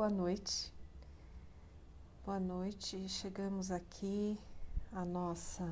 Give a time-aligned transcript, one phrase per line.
[0.00, 0.72] boa noite.
[2.24, 3.06] Boa noite.
[3.06, 4.34] Chegamos aqui
[4.90, 5.68] à nossa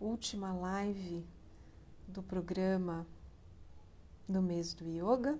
[0.00, 1.24] última live
[2.08, 3.06] do programa
[4.28, 5.38] do mês do yoga.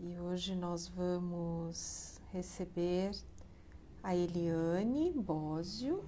[0.00, 3.12] E hoje nós vamos receber
[4.02, 6.04] a Eliane Bósio.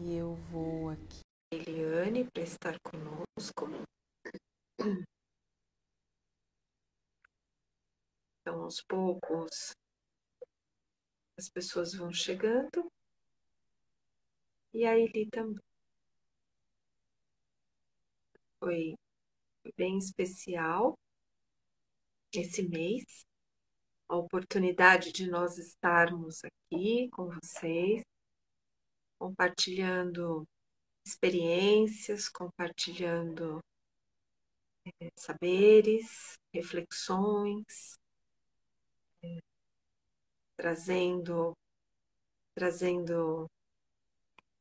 [0.00, 1.20] E eu vou aqui,
[1.52, 3.68] Eliane, para estar conosco.
[8.46, 9.74] Então, aos poucos,
[11.38, 12.92] as pessoas vão chegando.
[14.74, 15.64] E a Eli também.
[18.58, 18.94] Foi
[19.78, 20.94] bem especial
[22.34, 23.24] esse mês,
[24.10, 28.02] a oportunidade de nós estarmos aqui com vocês,
[29.18, 30.46] compartilhando
[31.06, 33.60] experiências, compartilhando
[35.00, 37.96] é, saberes, reflexões,
[40.56, 41.54] trazendo
[42.54, 43.46] trazendo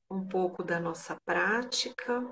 [0.10, 2.32] um pouco da nossa prática,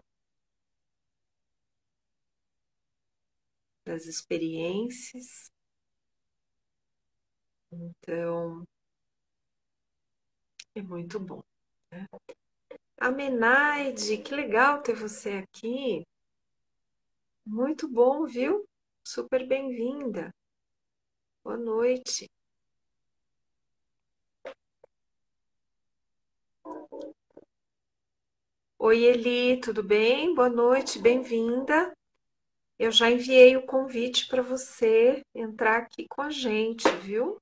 [3.85, 5.51] das experiências.
[7.71, 8.63] Então,
[10.75, 11.41] é muito bom.
[11.91, 12.05] Né?
[12.99, 16.03] Amenaide, que legal ter você aqui.
[17.45, 18.65] Muito bom, viu?
[19.05, 20.31] Super bem-vinda.
[21.43, 22.29] Boa noite.
[28.77, 30.35] Oi, Eli, tudo bem?
[30.35, 31.91] Boa noite, bem-vinda.
[32.77, 37.37] Eu já enviei o convite para você entrar aqui com a gente, viu?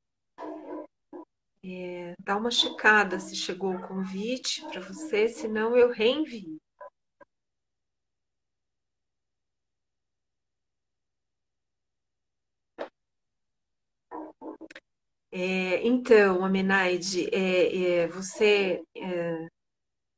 [1.63, 6.58] É, dá uma checada se chegou o convite para você, senão eu reenvio.
[15.31, 19.47] É, então, Amenaide, é, é, você é,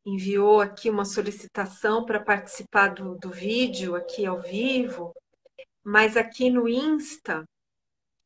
[0.05, 5.13] enviou aqui uma solicitação para participar do, do vídeo aqui ao vivo,
[5.83, 7.43] mas aqui no Insta,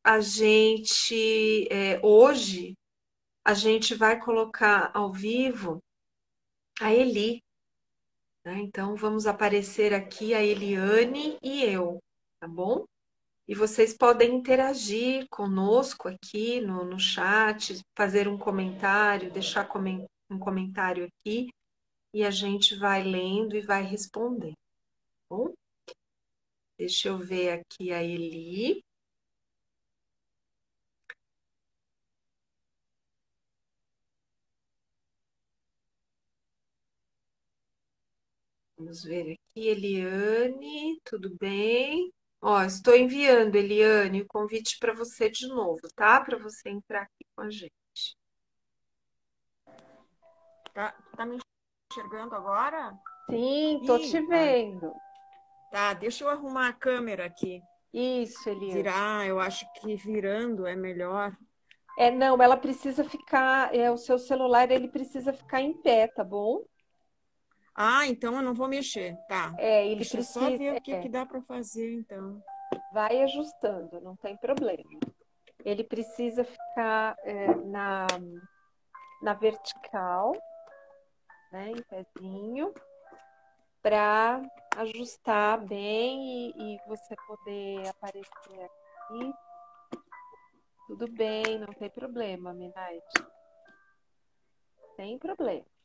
[0.04, 2.74] a gente, é, hoje,
[3.44, 5.82] a gente vai colocar ao vivo
[6.80, 7.42] a Eli.
[8.44, 8.60] Né?
[8.60, 12.00] Então, vamos aparecer aqui a Eliane e eu,
[12.38, 12.84] tá bom?
[13.48, 19.68] E vocês podem interagir conosco aqui no, no chat, fazer um comentário, deixar
[20.30, 21.48] um comentário aqui,
[22.12, 24.54] e a gente vai lendo e vai respondendo.
[24.54, 25.52] Tá bom?
[26.78, 28.82] Deixa eu ver aqui a Eli.
[38.78, 42.10] Vamos ver aqui, Eliane, tudo bem?
[42.40, 46.20] Ó, estou enviando, Eliane, o convite para você de novo, tá?
[46.20, 48.16] Para você entrar aqui com a gente.
[50.72, 51.38] Tá, tá me
[51.90, 52.92] enxergando agora?
[53.30, 54.28] Sim, tô Ih, te tá.
[54.28, 54.92] vendo.
[55.70, 57.60] Tá, deixa eu arrumar a câmera aqui.
[57.92, 58.74] Isso, Eliane.
[58.74, 61.36] Virar, eu acho que virando é melhor.
[61.98, 66.22] É, não, ela precisa ficar, é, o seu celular, ele precisa ficar em pé, tá
[66.22, 66.62] bom?
[67.76, 69.54] Ah, então eu não vou mexer, tá.
[69.58, 70.40] É, ele Deixa precisa.
[70.40, 71.00] só ver o que, é.
[71.02, 72.42] que dá para fazer, então.
[72.90, 74.98] Vai ajustando, não tem problema.
[75.62, 78.06] Ele precisa ficar é, na,
[79.20, 80.32] na vertical,
[81.52, 82.72] né, em pezinho,
[83.82, 84.40] para
[84.78, 89.34] ajustar bem e, e você poder aparecer aqui.
[90.86, 93.04] Tudo bem, não tem problema, Midnight.
[94.96, 95.75] Sem problema.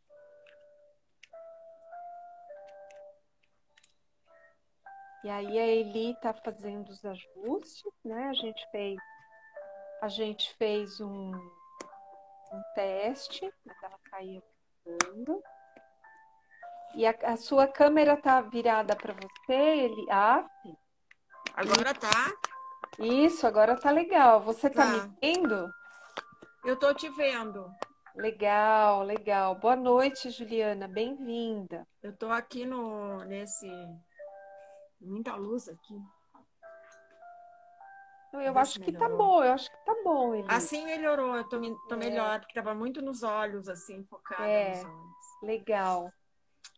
[5.24, 8.30] E aí a Eli está fazendo os ajustes, né?
[8.30, 9.00] A gente fez,
[10.02, 14.44] a gente fez um, um teste, mas ela caiu
[14.86, 15.44] andando.
[16.96, 20.08] E a, a, sua câmera tá virada para você, ele.
[20.10, 20.76] Ah, sim.
[21.56, 22.32] Agora tá.
[23.00, 24.42] Isso, agora tá legal.
[24.42, 25.72] Você tá, tá me vendo?
[26.66, 27.72] Eu tô te vendo.
[28.16, 29.56] Legal, legal.
[29.56, 30.88] Boa noite, Juliana.
[30.88, 31.88] Bem-vinda.
[32.04, 33.68] Eu tô aqui no nesse
[35.02, 36.00] Muita luz aqui.
[38.34, 40.46] Eu acho que tá bom, eu acho que tá bom.
[40.48, 41.60] Assim melhorou, eu tô,
[41.90, 41.98] tô é.
[41.98, 44.70] melhor, porque tava muito nos olhos, assim, focada é.
[44.70, 45.16] nos olhos.
[45.44, 46.14] Legal.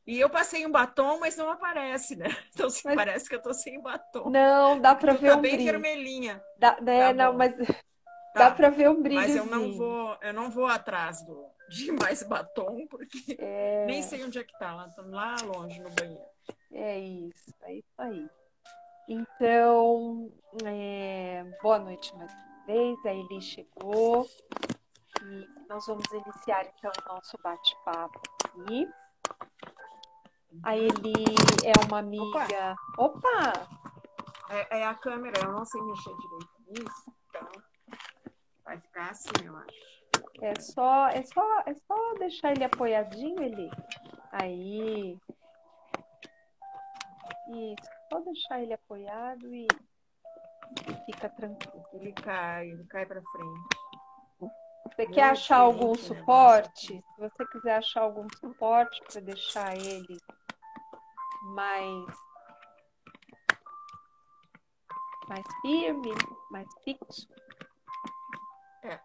[0.06, 2.26] E eu passei um batom, mas não aparece, né?
[2.54, 2.96] Então assim, mas...
[2.96, 4.30] parece que eu tô sem batom.
[4.30, 5.72] Não, dá para ver tá um bem brilho.
[5.72, 6.44] vermelhinha.
[6.58, 7.76] Dá, né, tá não, mas tá.
[8.34, 9.22] Dá para ver um brilho.
[9.22, 13.86] Mas eu não vou, eu não vou atrás do de mais batom, porque é...
[13.86, 16.34] nem sei onde é que tá, lá, lá longe no banheiro.
[16.72, 18.30] É isso, é isso aí.
[19.08, 20.32] Então,
[20.66, 23.06] é, boa noite mais uma vez.
[23.06, 24.28] A Eli chegou
[25.22, 28.90] e nós vamos iniciar então o nosso bate-papo aqui.
[30.64, 31.26] A Eli
[31.64, 32.76] é uma amiga.
[32.98, 33.50] Opa!
[33.52, 33.84] Opa!
[34.50, 37.12] É, é, a câmera, eu não sei mexer direito nisso,
[38.64, 39.94] vai ficar assim, eu acho.
[40.42, 43.70] É só, é só, é só deixar ele apoiadinho, Eli.
[44.32, 45.18] Aí.
[47.50, 49.68] Isso, só deixar ele apoiado e
[51.06, 51.86] fica tranquilo.
[51.94, 53.84] Ele cai, ele cai para frente.
[54.86, 56.88] Você quer achar algum suporte?
[56.88, 60.20] Se você quiser achar algum suporte para deixar ele
[61.56, 62.06] mais
[65.28, 66.12] mais firme,
[66.52, 67.28] mais fixo.
[68.84, 69.00] É.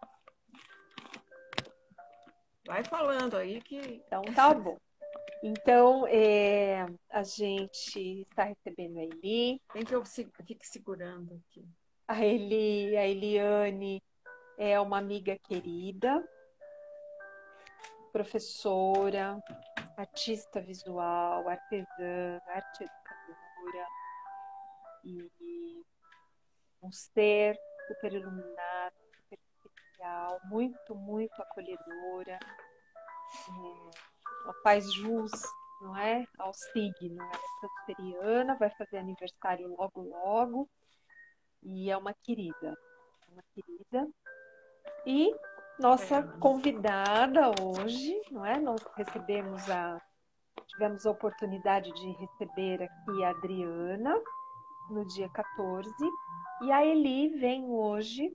[2.65, 3.77] Vai falando aí que.
[3.77, 4.77] Então tá bom.
[5.41, 9.61] Então, é, a gente está recebendo a Eli.
[9.71, 11.65] Tem que eu fique segurando aqui.
[12.07, 14.03] A Eli, a Eliane
[14.57, 16.27] é uma amiga querida,
[18.11, 19.41] professora,
[19.95, 23.87] artista visual, artesã, arte educadora
[25.05, 25.85] e
[26.81, 28.95] um ser super iluminado,
[29.99, 32.39] especial, muito, muito acolhedora.
[33.49, 35.31] É, ela faz jus,
[35.81, 36.25] não é?
[36.37, 37.21] Ao signo.
[37.21, 40.69] Ela é canceriana, vai fazer aniversário logo, logo.
[41.61, 42.77] E é uma querida.
[43.27, 44.07] Uma querida.
[45.05, 45.35] E
[45.79, 46.39] nossa é.
[46.39, 48.57] convidada hoje, não é?
[48.57, 50.01] Nós recebemos a.
[50.67, 54.15] Tivemos a oportunidade de receber aqui a Adriana
[54.89, 55.89] no dia 14.
[56.61, 58.31] E a Eli vem hoje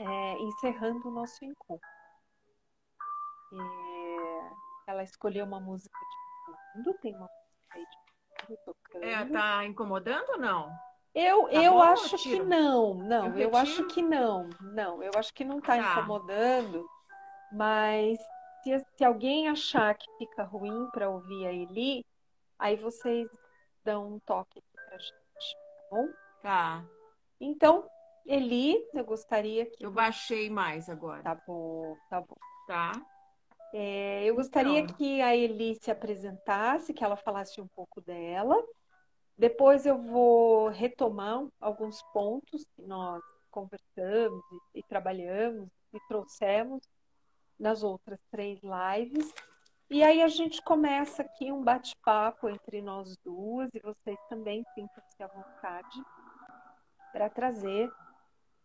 [0.00, 1.88] é, encerrando o nosso encontro.
[3.52, 9.04] É, ela escolheu uma música de fundo, tem uma música aí de fundo tocando.
[9.04, 10.72] É, tá incomodando ou não?
[11.14, 15.34] Eu, tá eu acho que não, não, eu, eu acho que não, não, eu acho
[15.34, 15.92] que não tá, tá.
[15.92, 16.88] incomodando,
[17.52, 18.18] mas
[18.62, 22.06] se, se alguém achar que fica ruim para ouvir a Eli,
[22.56, 23.28] aí vocês
[23.84, 26.08] dão um toque aqui pra gente, tá bom?
[26.40, 26.84] Tá.
[27.40, 27.90] Então,
[28.30, 29.84] Eli, eu gostaria que.
[29.84, 31.20] Eu baixei mais agora.
[31.20, 32.36] Tá bom, tá bom.
[32.68, 32.92] Tá.
[33.74, 34.94] É, eu gostaria então.
[34.94, 38.56] que a Eli se apresentasse, que ela falasse um pouco dela.
[39.36, 44.44] Depois eu vou retomar alguns pontos que nós conversamos
[44.74, 46.88] e, e trabalhamos e trouxemos
[47.58, 49.34] nas outras três lives.
[49.90, 55.20] E aí a gente começa aqui um bate-papo entre nós duas e vocês também sintam-se
[55.20, 56.00] à vontade
[57.12, 57.90] para trazer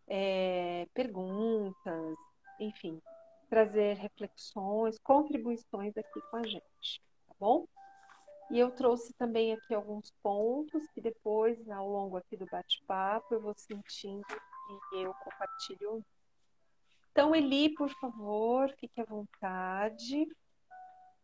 [0.08, 2.16] é, perguntas,
[2.60, 3.00] enfim,
[3.48, 7.66] trazer reflexões, contribuições aqui com a gente, tá bom?
[8.50, 13.40] E eu trouxe também aqui alguns pontos que depois, ao longo aqui do bate-papo, eu
[13.40, 14.24] vou sentindo
[14.92, 16.04] e eu compartilho.
[17.10, 20.28] Então, Eli, por favor, fique à vontade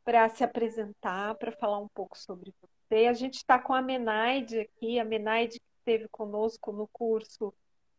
[0.05, 3.07] para se apresentar, para falar um pouco sobre você.
[3.07, 7.55] A gente está com a Menaide aqui, a Menaide que esteve conosco no curso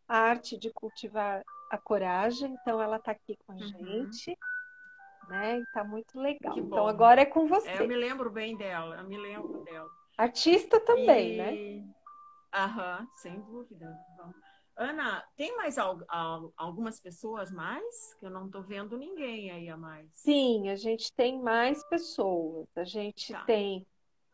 [0.07, 3.61] Arte de Cultivar a coragem, então ela está aqui com a uhum.
[3.61, 4.37] gente,
[5.27, 5.59] né?
[5.59, 6.57] E tá muito legal.
[6.57, 7.69] Então agora é com você.
[7.69, 9.89] É, eu me lembro bem dela, eu me lembro dela.
[10.17, 11.55] Artista também, né?
[11.55, 11.81] e...
[11.81, 11.93] né?
[12.53, 13.97] Aham, sem dúvida.
[14.75, 18.15] Ana, tem mais al al algumas pessoas mais?
[18.19, 20.07] Que eu não estou vendo ninguém aí a mais.
[20.13, 22.67] Sim, a gente tem mais pessoas.
[22.75, 23.43] A gente tá.
[23.45, 23.85] tem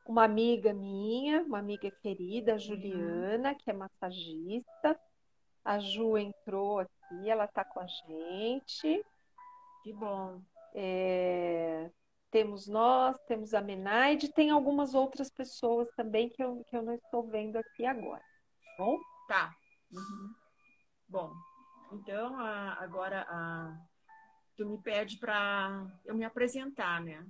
[0.05, 2.59] uma amiga minha, uma amiga querida, uhum.
[2.59, 3.55] Juliana, uhum.
[3.55, 4.99] que é massagista.
[5.69, 9.05] A Ju entrou aqui, ela está com a gente.
[9.83, 10.41] Que bom.
[10.73, 11.91] É,
[12.31, 16.95] temos nós, temos a Menaide, tem algumas outras pessoas também que eu, que eu não
[16.95, 18.23] estou vendo aqui agora.
[18.79, 18.97] Bom?
[19.27, 19.55] Tá.
[19.91, 20.33] Uhum.
[21.07, 21.33] Bom,
[21.91, 23.77] então a, agora a,
[24.57, 27.23] tu me pede para eu me apresentar, né?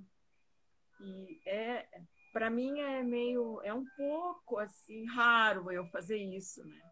[0.98, 1.86] E é
[2.32, 6.89] para mim é meio é um pouco assim raro eu fazer isso, né?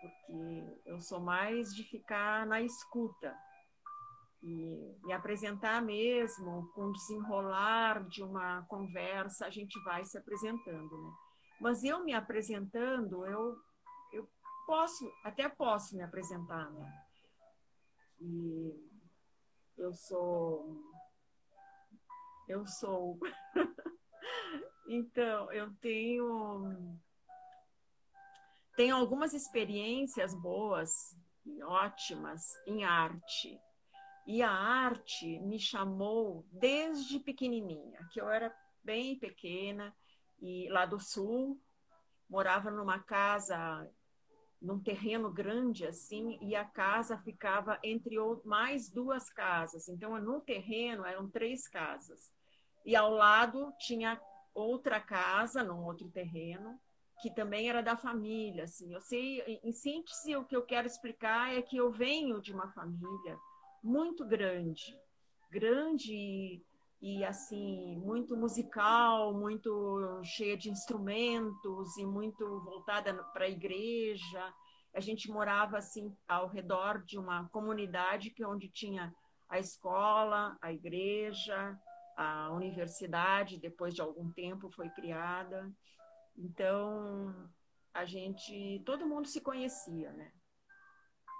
[0.00, 3.36] Porque eu sou mais de ficar na escuta
[4.42, 11.02] e me apresentar mesmo, com o desenrolar de uma conversa, a gente vai se apresentando,
[11.02, 11.12] né?
[11.60, 13.58] Mas eu me apresentando, eu,
[14.12, 14.28] eu
[14.66, 17.04] posso, até posso me apresentar, né?
[18.20, 18.86] E
[19.78, 20.80] eu sou.
[22.48, 23.18] Eu sou.
[24.86, 26.98] então, eu tenho
[28.76, 33.58] tenho algumas experiências boas e ótimas em arte.
[34.26, 38.54] E a arte me chamou desde pequenininha, que eu era
[38.84, 39.94] bem pequena
[40.40, 41.60] e lá do sul,
[42.28, 43.88] morava numa casa
[44.60, 49.88] num terreno grande assim, e a casa ficava entre mais duas casas.
[49.88, 52.34] Então, no terreno eram três casas.
[52.84, 54.20] E ao lado tinha
[54.54, 56.80] outra casa, num outro terreno,
[57.20, 58.64] que também era da família.
[58.64, 58.92] Assim.
[58.92, 62.70] Eu sei, em síntese, o que eu quero explicar é que eu venho de uma
[62.72, 63.38] família
[63.82, 64.98] muito grande,
[65.50, 66.62] grande
[67.00, 74.52] e assim muito musical, muito cheia de instrumentos e muito voltada para a igreja.
[74.94, 79.14] A gente morava assim ao redor de uma comunidade que onde tinha
[79.48, 81.78] a escola, a igreja,
[82.16, 85.70] a universidade, depois de algum tempo foi criada.
[86.36, 87.50] Então,
[87.94, 90.32] a gente, todo mundo se conhecia, né?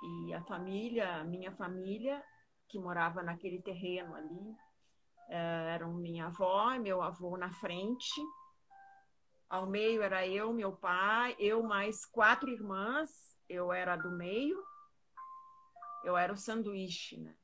[0.03, 2.23] E a família, a minha família,
[2.69, 4.57] que morava naquele terreno ali,
[5.29, 8.21] eh, eram minha avó e meu avô na frente.
[9.49, 14.63] Ao meio era eu, meu pai, eu mais quatro irmãs, eu era do meio,
[16.05, 17.37] eu era o sanduíche, né?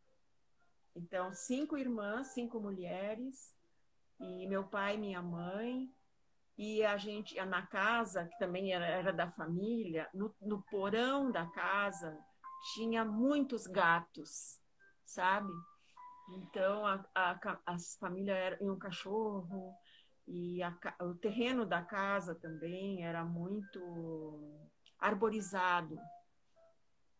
[0.94, 3.54] Então, cinco irmãs, cinco mulheres,
[4.20, 5.90] e meu pai minha mãe,
[6.56, 11.46] e a gente, na casa, que também era, era da família, no, no porão da
[11.46, 12.18] casa,
[12.74, 14.60] tinha muitos gatos,
[15.04, 15.52] sabe?
[16.30, 19.74] Então, a, a, as famílias eram um cachorro,
[20.26, 24.68] e a, o terreno da casa também era muito
[24.98, 25.98] arborizado.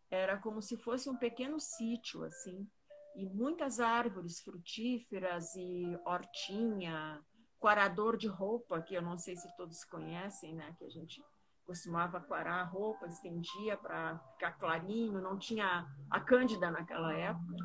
[0.09, 2.67] Era como se fosse um pequeno sítio, assim,
[3.15, 7.23] e muitas árvores frutíferas e hortinha,
[7.63, 10.75] quarador de roupa, que eu não sei se todos conhecem, né?
[10.77, 11.23] Que a gente
[11.65, 17.55] costumava quarar a roupa, estendia para ficar clarinho, não tinha a cândida naquela época.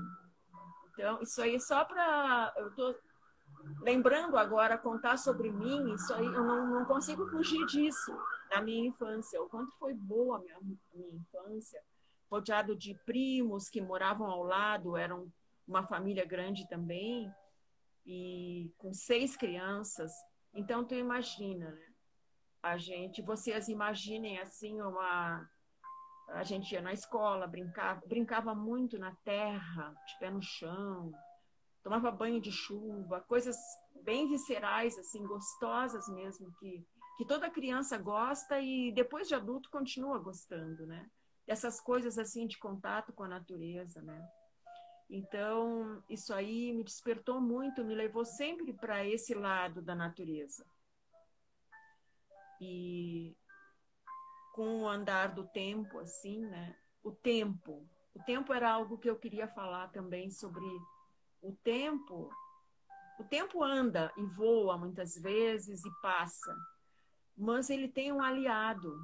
[0.93, 2.55] Então, isso aí só para.
[2.59, 2.95] Eu estou
[3.81, 8.17] lembrando agora, contar sobre mim, isso aí eu não, não consigo fugir disso,
[8.49, 9.43] da minha infância.
[9.43, 10.61] O quanto foi boa a minha,
[10.95, 11.83] minha infância,
[12.31, 15.27] rodeado de primos que moravam ao lado, eram
[15.67, 17.29] uma família grande também
[18.11, 20.11] e com seis crianças.
[20.55, 21.87] Então, tu imagina, né?
[22.63, 25.47] A gente, vocês imaginem assim uma
[26.31, 31.11] a gente ia na escola, brincava, brincava muito na terra, de pé no chão,
[31.83, 33.57] tomava banho de chuva, coisas
[34.03, 36.87] bem viscerais, assim, gostosas mesmo, que,
[37.17, 41.09] que toda criança gosta e depois de adulto continua gostando, né?
[41.47, 44.29] Dessas coisas assim de contato com a natureza, né?
[45.11, 50.67] Então, isso aí me despertou muito, me levou sempre para esse lado da natureza.
[52.61, 53.35] E
[54.53, 56.77] com o andar do tempo, assim, né?
[57.03, 57.89] O tempo.
[58.15, 60.65] O tempo era algo que eu queria falar também sobre
[61.41, 62.29] o tempo.
[63.19, 66.55] O tempo anda e voa muitas vezes e passa,
[67.37, 68.97] mas ele tem um aliado,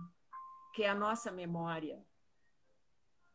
[0.75, 2.05] que é a nossa memória.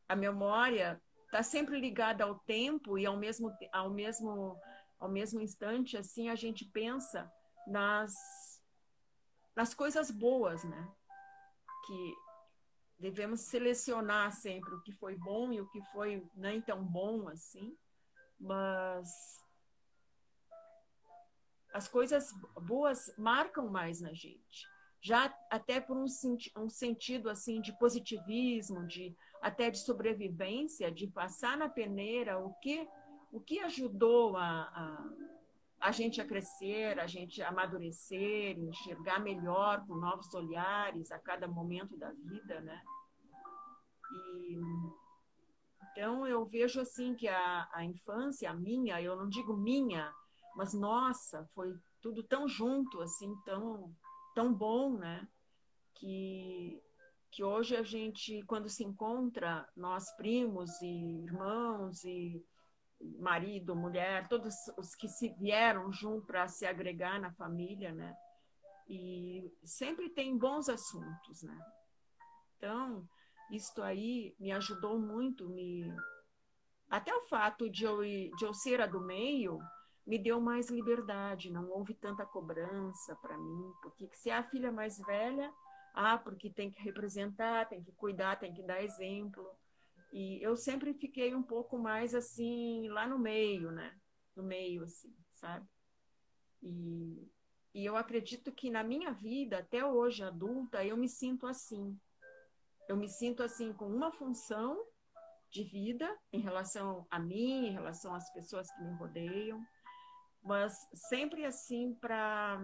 [0.08, 4.60] A memória está sempre ligada ao tempo e ao mesmo ao mesmo
[5.00, 7.32] ao mesmo instante assim a gente pensa
[7.68, 8.14] nas
[9.56, 10.92] nas coisas boas, né?
[11.86, 12.16] Que
[12.98, 17.78] devemos selecionar sempre o que foi bom e o que foi nem tão bom assim,
[18.40, 19.08] mas
[21.74, 24.68] as coisas boas marcam mais na gente
[25.02, 26.06] já até por um,
[26.58, 32.88] um sentido assim de positivismo, de até de sobrevivência, de passar na peneira o que
[33.32, 35.10] o que ajudou a, a,
[35.80, 41.48] a gente a crescer, a gente a amadurecer, enxergar melhor com novos olhares a cada
[41.48, 42.82] momento da vida, né?
[44.12, 44.58] E,
[45.92, 50.12] então eu vejo assim que a, a infância, a minha, eu não digo minha,
[50.56, 53.94] mas nossa, foi tudo tão junto, assim, tão
[54.34, 55.28] tão bom, né?
[55.96, 56.82] Que,
[57.32, 62.44] que hoje a gente, quando se encontra, nós primos e irmãos e
[63.20, 68.16] marido, mulher, todos os que se vieram junto para se agregar na família, né?
[68.88, 71.58] E sempre tem bons assuntos, né?
[72.58, 73.08] Então,
[73.52, 75.94] isto aí me ajudou muito, me
[76.90, 79.60] até o fato de eu, de eu ser a do meio,
[80.06, 84.72] me deu mais liberdade, não houve tanta cobrança para mim, porque se é a filha
[84.72, 85.54] mais velha,
[85.94, 89.48] ah, porque tem que representar, tem que cuidar, tem que dar exemplo.
[90.12, 93.96] E eu sempre fiquei um pouco mais assim, lá no meio, né?
[94.36, 95.68] No meio, assim, sabe?
[96.62, 97.32] E,
[97.74, 101.98] e eu acredito que na minha vida, até hoje adulta, eu me sinto assim.
[102.88, 104.84] Eu me sinto assim, com uma função
[105.52, 109.64] de vida em relação a mim, em relação às pessoas que me rodeiam
[110.42, 112.60] mas sempre assim para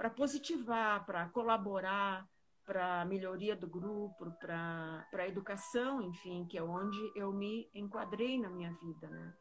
[0.00, 2.26] para positivar, para colaborar,
[2.64, 8.40] para a melhoria do grupo, para a educação, enfim, que é onde eu me enquadrei
[8.40, 9.34] na minha vida, né?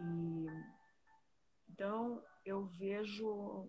[0.00, 0.46] E,
[1.68, 3.68] então, eu vejo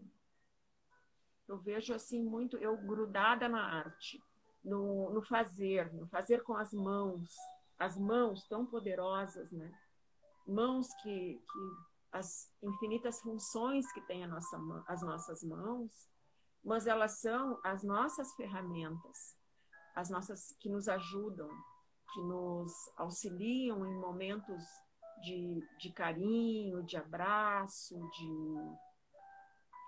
[1.46, 4.24] eu vejo assim muito eu grudada na arte,
[4.64, 7.36] no, no fazer, no fazer com as mãos,
[7.78, 9.70] as mãos tão poderosas, né?
[10.48, 15.92] Mãos que, que as infinitas funções que tem nossa, as nossas mãos,
[16.64, 19.38] mas elas são as nossas ferramentas,
[19.96, 21.50] as nossas que nos ajudam,
[22.14, 24.64] que nos auxiliam em momentos
[25.22, 28.56] de, de carinho, de abraço, de,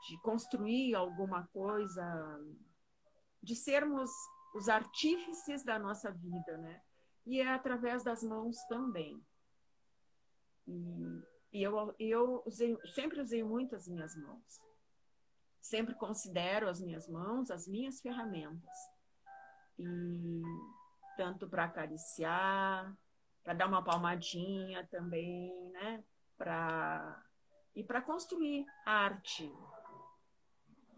[0.08, 2.40] de construir alguma coisa,
[3.42, 4.10] de sermos
[4.56, 6.82] os artífices da nossa vida, né?
[7.26, 9.22] E é através das mãos também.
[10.68, 14.62] E, e eu, eu usei, sempre usei muito as minhas mãos.
[15.60, 18.76] Sempre considero as minhas mãos as minhas ferramentas.
[19.78, 20.42] E
[21.16, 22.94] tanto para acariciar,
[23.44, 26.04] para dar uma palmadinha também, né?
[26.38, 27.24] Para
[27.76, 29.52] e para construir arte,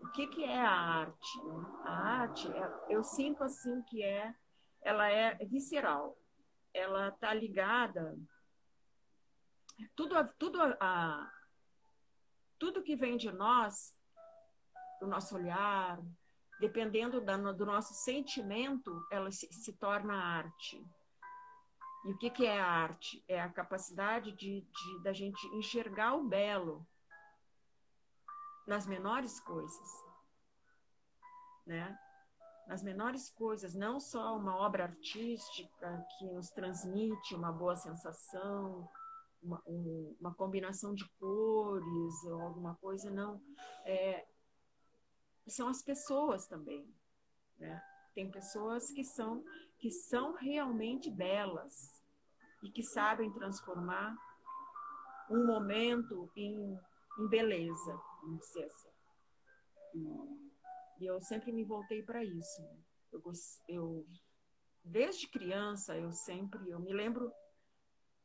[0.01, 1.39] o que, que é a arte?
[1.83, 4.35] A arte, é, eu sinto assim que é,
[4.81, 6.17] ela é visceral,
[6.73, 8.15] ela está ligada,
[9.95, 11.31] tudo, tudo, a,
[12.57, 13.95] tudo que vem de nós,
[14.99, 15.99] do nosso olhar,
[16.59, 20.83] dependendo da, do nosso sentimento, ela se, se torna arte.
[22.05, 23.23] E o que, que é a arte?
[23.27, 26.87] É a capacidade de, de, da gente enxergar o belo
[28.67, 30.05] nas menores coisas,
[31.65, 31.97] né?
[32.67, 38.89] Nas menores coisas, não só uma obra artística que nos transmite uma boa sensação,
[39.41, 43.41] uma, um, uma combinação de cores ou alguma coisa, não.
[43.85, 44.25] É,
[45.47, 46.87] são as pessoas também,
[47.57, 47.81] né?
[48.13, 49.43] Tem pessoas que são
[49.77, 52.01] que são realmente belas
[52.63, 54.15] e que sabem transformar
[55.29, 56.79] um momento em,
[57.19, 58.89] em beleza vamos dizer assim.
[59.93, 62.61] E, eu sempre me voltei para isso.
[63.11, 63.21] Eu,
[63.67, 64.07] eu,
[64.83, 67.31] desde criança, eu sempre, eu me lembro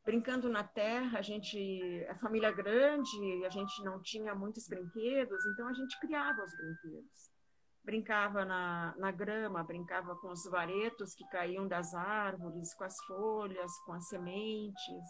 [0.03, 5.67] brincando na terra, a gente, a família grande, a gente não tinha muitos brinquedos, então
[5.67, 7.31] a gente criava os brinquedos.
[7.83, 13.71] Brincava na, na grama, brincava com os varetos que caíam das árvores, com as folhas,
[13.85, 15.09] com as sementes,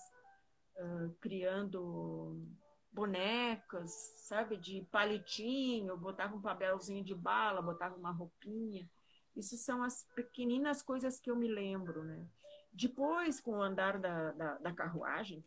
[0.77, 2.47] uh, criando
[2.91, 3.91] bonecas,
[4.27, 8.89] sabe, de palitinho, botava um papelzinho de bala, botava uma roupinha.
[9.35, 12.25] Isso são as pequeninas coisas que eu me lembro, né?
[12.73, 15.43] Depois, com o andar da, da, da carruagem,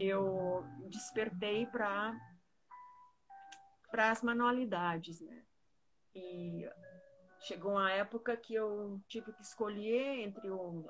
[0.00, 2.18] eu despertei para
[3.90, 5.44] para as manualidades, né?
[6.14, 6.66] E
[7.40, 10.88] chegou uma época que eu tive que escolher entre um,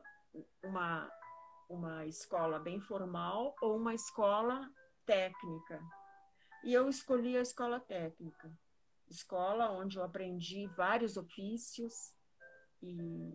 [0.62, 1.10] uma
[1.68, 4.70] uma escola bem formal ou uma escola
[5.06, 5.82] técnica.
[6.62, 8.52] E eu escolhi a escola técnica,
[9.08, 12.14] escola onde eu aprendi vários ofícios
[12.80, 13.32] e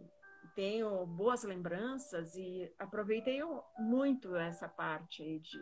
[0.57, 3.41] tenho boas lembranças e aproveitei
[3.77, 5.59] muito essa parte aí de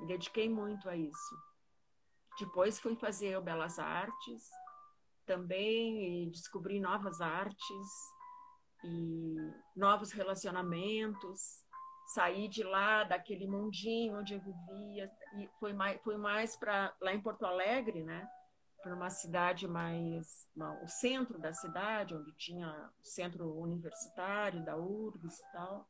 [0.00, 1.36] me dediquei muito a isso.
[2.40, 4.50] Depois fui fazer o Belas Artes
[5.26, 7.88] também e descobri novas artes
[8.82, 9.36] e
[9.76, 11.62] novos relacionamentos
[12.06, 17.12] saí de lá, daquele mundinho onde eu vivia, e foi mais, foi mais para lá
[17.12, 18.28] em Porto Alegre, né?
[18.84, 20.48] Para uma cidade mais.
[20.54, 22.68] Uma, o centro da cidade, onde tinha
[23.00, 25.88] o centro universitário da URGS e tal.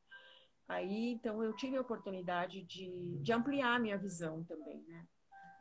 [0.66, 5.06] Aí, então, eu tive a oportunidade de, de ampliar a minha visão também, né?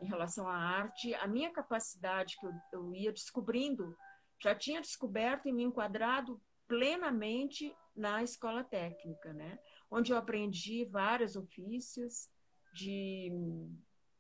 [0.01, 3.97] Em relação à arte, a minha capacidade que eu, eu ia descobrindo,
[4.41, 9.59] já tinha descoberto e me enquadrado plenamente na escola técnica, né?
[9.93, 12.27] onde eu aprendi vários ofícios
[12.73, 13.31] de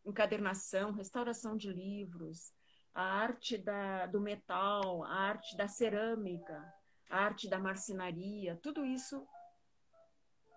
[0.05, 2.53] encadernação, restauração de livros,
[2.93, 6.73] a arte da, do metal, a arte da cerâmica,
[7.09, 9.25] a arte da marcenaria, tudo isso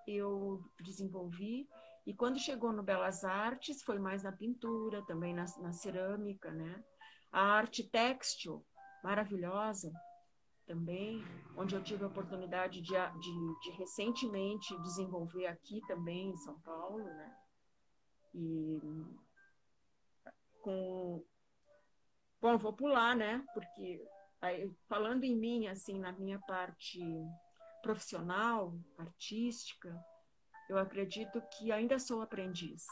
[0.06, 1.68] eu desenvolvi.
[2.06, 6.84] E quando chegou no Belas Artes, foi mais na pintura, também na, na cerâmica, né?
[7.32, 8.64] A arte têxtil,
[9.02, 9.92] maravilhosa,
[10.66, 11.24] também,
[11.56, 17.04] onde eu tive a oportunidade de, de, de, recentemente desenvolver aqui também em São Paulo,
[17.04, 17.36] né?
[18.34, 18.80] E
[20.60, 21.24] com
[22.46, 23.44] bom, vou pular, né?
[23.52, 24.00] Porque
[24.40, 27.00] aí, falando em mim, assim, na minha parte
[27.82, 29.92] profissional, artística,
[30.68, 32.84] eu acredito que ainda sou aprendiz.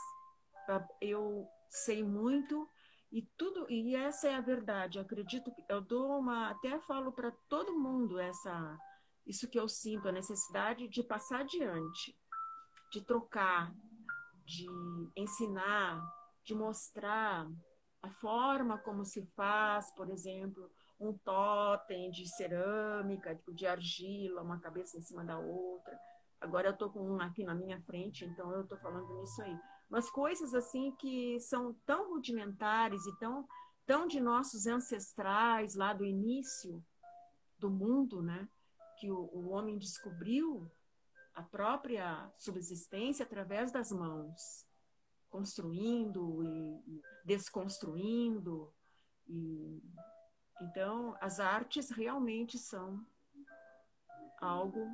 [1.01, 2.69] Eu sei muito
[3.14, 4.99] E tudo, e essa é a verdade.
[4.99, 8.77] Eu acredito que eu dou uma, até falo para todo mundo essa,
[9.25, 12.19] isso que eu sinto, a necessidade de passar adiante,
[12.90, 13.73] de trocar,
[14.45, 14.67] de
[15.17, 16.03] ensinar,
[16.45, 17.47] de mostrar
[18.05, 24.61] a forma como se faz, por exemplo, um totem de cerâmica, tipo, de argila, uma
[24.61, 25.99] cabeça em cima da outra.
[26.38, 29.59] Agora eu estou com um aqui na minha frente, então eu estou falando nisso aí.
[29.88, 33.49] Mas coisas assim que são tão rudimentares e tão,
[33.87, 36.85] tão de nossos ancestrais lá do início
[37.59, 38.47] do mundo, né?
[39.01, 40.71] Que o, o homem descobriu
[41.35, 44.69] a própria subsistência através das mãos,
[45.35, 48.73] construindo e desconstruindo.
[49.27, 49.83] E,
[50.62, 53.05] então, as artes realmente são
[54.40, 54.87] algo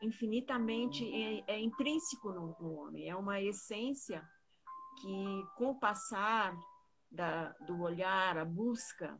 [0.00, 4.22] infinitamente é, é intrínseco no, no, homem, é uma essência
[5.00, 6.56] que, com o passar
[7.10, 9.18] da, do olhar, a busca,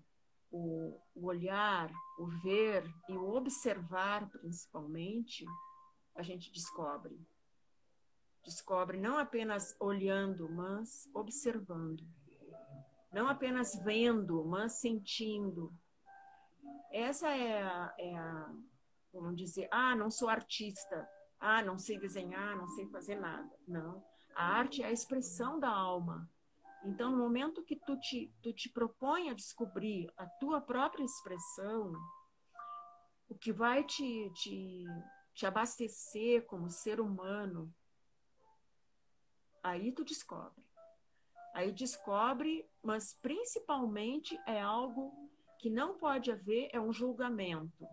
[0.48, 5.44] o, o olhar, o ver e o observar, principalmente,
[6.14, 7.18] a gente descobre.
[8.46, 12.06] Descobre não apenas olhando, mas observando.
[13.12, 15.74] Não apenas vendo, mas sentindo.
[16.92, 18.52] Essa é a, é a
[19.34, 21.08] dizer, ah, não sou artista,
[21.40, 23.50] ah, não sei desenhar, não sei fazer nada.
[23.66, 24.04] Não.
[24.36, 26.30] A arte é a expressão da alma.
[26.84, 31.92] Então, no momento que tu te, tu te propõe a descobrir a tua própria expressão,
[33.28, 34.84] o que vai te, te,
[35.34, 37.74] te abastecer como ser humano,
[39.66, 40.64] aí tu descobre.
[41.54, 45.12] Aí descobre, mas principalmente é algo
[45.58, 47.88] que não pode haver, é um julgamento.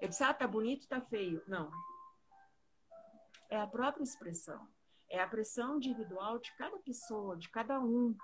[0.00, 1.42] Eu disse, ah, tá bonito, tá feio.
[1.46, 1.70] Não.
[3.50, 4.68] É a própria expressão.
[5.10, 8.16] É a pressão individual de cada pessoa, de cada um.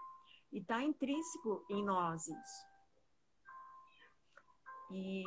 [0.53, 2.67] E está intrínseco em nós isso.
[4.91, 5.25] E,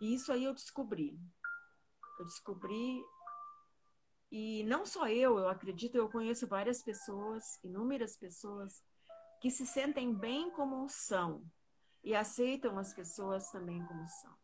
[0.00, 1.18] e isso aí eu descobri.
[2.18, 3.02] Eu descobri
[4.34, 8.82] e não só eu, eu acredito, eu conheço várias pessoas, inúmeras pessoas,
[9.42, 11.44] que se sentem bem como são
[12.02, 14.34] e aceitam as pessoas também como são.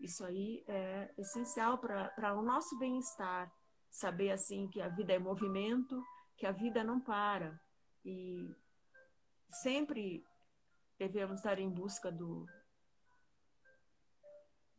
[0.00, 3.52] Isso aí é essencial para o nosso bem-estar.
[3.88, 6.04] Saber assim que a vida é movimento,
[6.36, 7.58] que a vida não para.
[8.04, 8.52] E
[9.48, 10.26] sempre
[10.98, 12.48] devemos estar em busca do,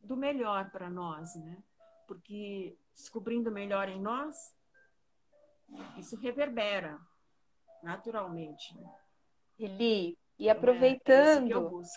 [0.02, 1.64] do melhor para nós, né?
[2.06, 4.57] Porque descobrindo melhor em nós,
[5.98, 7.00] isso reverbera
[7.84, 8.76] naturalmente.
[9.60, 11.88] Eli, e aproveitando, é, é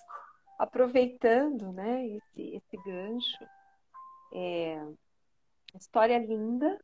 [0.58, 3.44] aproveitando né, esse, esse gancho,
[4.32, 4.82] é,
[5.74, 6.78] história linda,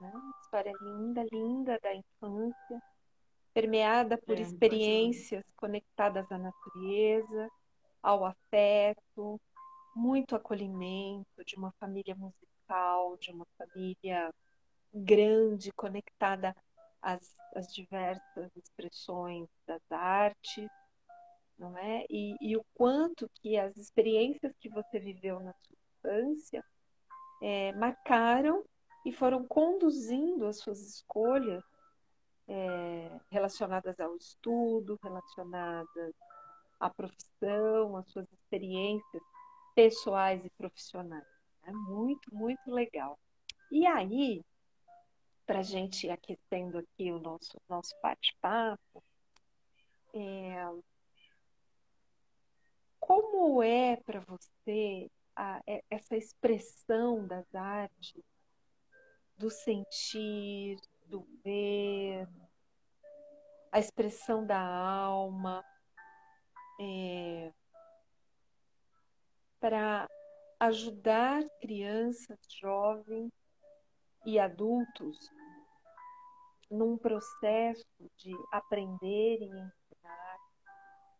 [0.00, 2.82] né, história linda, linda da infância,
[3.54, 7.48] permeada por é, experiências conectadas à natureza,
[8.02, 9.40] ao afeto,
[9.94, 14.32] muito acolhimento de uma família musical, de uma família
[14.92, 16.54] grande, conectada
[17.00, 20.68] às, às diversas expressões das artes
[21.58, 22.06] não é?
[22.08, 26.64] E, e, o quanto que as experiências que você viveu na sua infância
[27.42, 28.64] é, marcaram
[29.04, 31.64] e foram conduzindo as suas escolhas
[32.46, 36.14] é, relacionadas ao estudo, relacionadas
[36.78, 39.22] à profissão, às suas experiências
[39.74, 41.26] pessoais e profissionais.
[41.64, 43.18] É muito, muito legal.
[43.70, 44.42] E aí,
[45.48, 49.02] para a gente aquecendo aqui o nosso, nosso bate-papo,
[50.12, 50.56] é,
[53.00, 58.22] como é para você a, essa expressão das artes,
[59.38, 62.28] do sentir, do ver,
[63.72, 65.64] a expressão da alma,
[66.78, 67.54] é,
[69.58, 70.06] para
[70.60, 73.32] ajudar crianças, jovens
[74.26, 75.37] e adultos
[76.70, 79.78] num processo de aprender e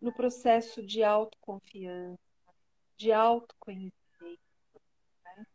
[0.01, 2.19] no processo de autoconfiança,
[2.97, 4.41] de autoconhecimento.
[5.25, 5.47] Né?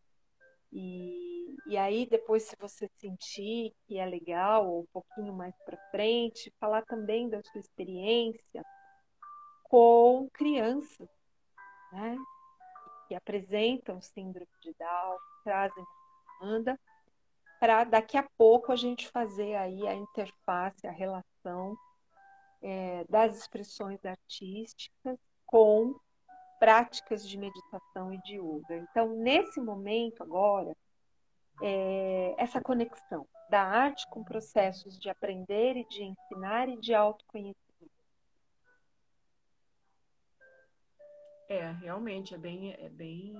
[0.71, 5.77] E, e aí, depois, se você sentir que é legal, ou um pouquinho mais para
[5.91, 8.63] frente, falar também da sua experiência
[9.63, 11.09] com crianças,
[11.91, 12.17] né?
[13.07, 15.83] Que apresentam síndrome de Down, trazem
[16.39, 16.79] demanda,
[17.63, 21.77] para daqui a pouco a gente fazer aí a interface, a relação
[22.61, 25.97] é, das expressões artísticas com
[26.59, 28.75] práticas de meditação e de yoga.
[28.75, 30.75] Então, nesse momento agora,
[31.61, 37.55] é, essa conexão da arte com processos de aprender e de ensinar e de autoconhecimento.
[41.47, 43.33] É, realmente, é bem, é bem,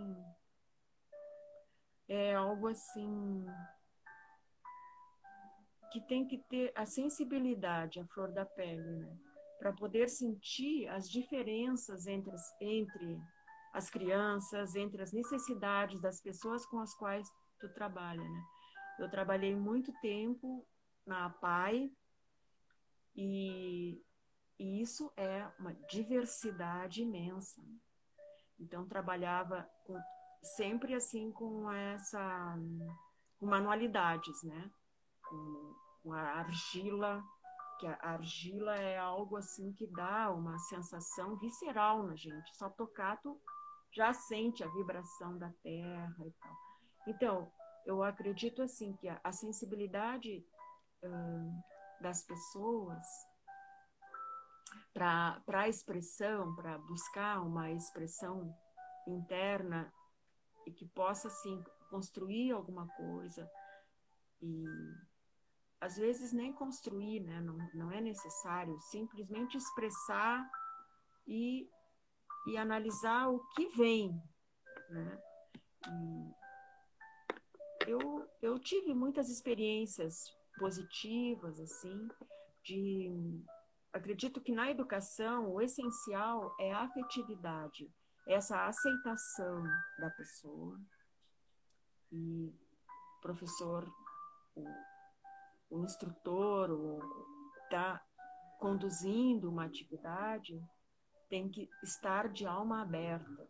[2.08, 3.46] é algo assim
[5.94, 9.16] que tem que ter a sensibilidade, a flor da pele, né?
[9.60, 13.22] Para poder sentir as diferenças entre, entre
[13.72, 17.30] as crianças, entre as necessidades das pessoas com as quais
[17.60, 18.44] tu trabalha, né?
[19.00, 20.66] Eu trabalhei muito tempo
[21.06, 21.92] na APAI
[23.16, 24.02] e,
[24.60, 27.62] e isso é uma diversidade imensa.
[28.60, 30.00] Então trabalhava com,
[30.42, 32.58] sempre assim com essa
[33.40, 34.72] com manualidades, né?
[35.30, 37.24] Com, a argila,
[37.80, 42.56] que a argila é algo assim que dá uma sensação visceral na gente.
[42.58, 43.40] Só tocar tu
[43.92, 46.58] já sente a vibração da terra e tal.
[47.08, 47.52] Então,
[47.86, 50.44] eu acredito assim que a, a sensibilidade
[52.00, 53.06] das pessoas
[54.94, 58.56] para a expressão, para buscar uma expressão
[59.08, 59.92] interna
[60.66, 63.50] e que possa assim construir alguma coisa
[64.42, 64.66] e
[65.84, 67.42] às vezes nem construir, né?
[67.42, 70.50] não, não é necessário, simplesmente expressar
[71.28, 71.70] e,
[72.48, 74.18] e analisar o que vem.
[74.90, 75.22] Né?
[77.86, 80.24] Eu, eu tive muitas experiências
[80.58, 82.08] positivas, assim,
[82.64, 83.44] de.
[83.92, 87.94] Acredito que na educação o essencial é a afetividade,
[88.26, 89.64] essa aceitação
[90.00, 90.80] da pessoa.
[92.10, 92.56] E
[93.22, 93.86] professor,
[94.56, 94.64] o,
[95.74, 96.70] o instrutor,
[97.64, 98.00] está
[98.60, 100.62] conduzindo uma atividade,
[101.28, 103.48] tem que estar de alma aberta.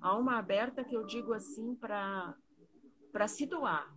[0.00, 2.34] Alma aberta que eu digo assim para
[3.12, 3.94] para se doar.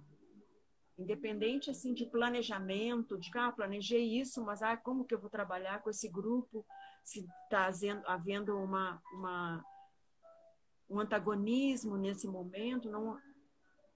[0.99, 5.81] Independente assim de planejamento, de ah, planejei isso, mas ah, como que eu vou trabalhar
[5.81, 6.65] com esse grupo
[7.01, 7.69] se está
[8.07, 9.63] havendo uma, uma
[10.89, 13.17] um antagonismo nesse momento, não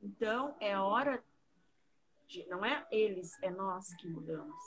[0.02, 1.22] então é hora
[2.48, 4.60] não é eles, é nós que mudamos.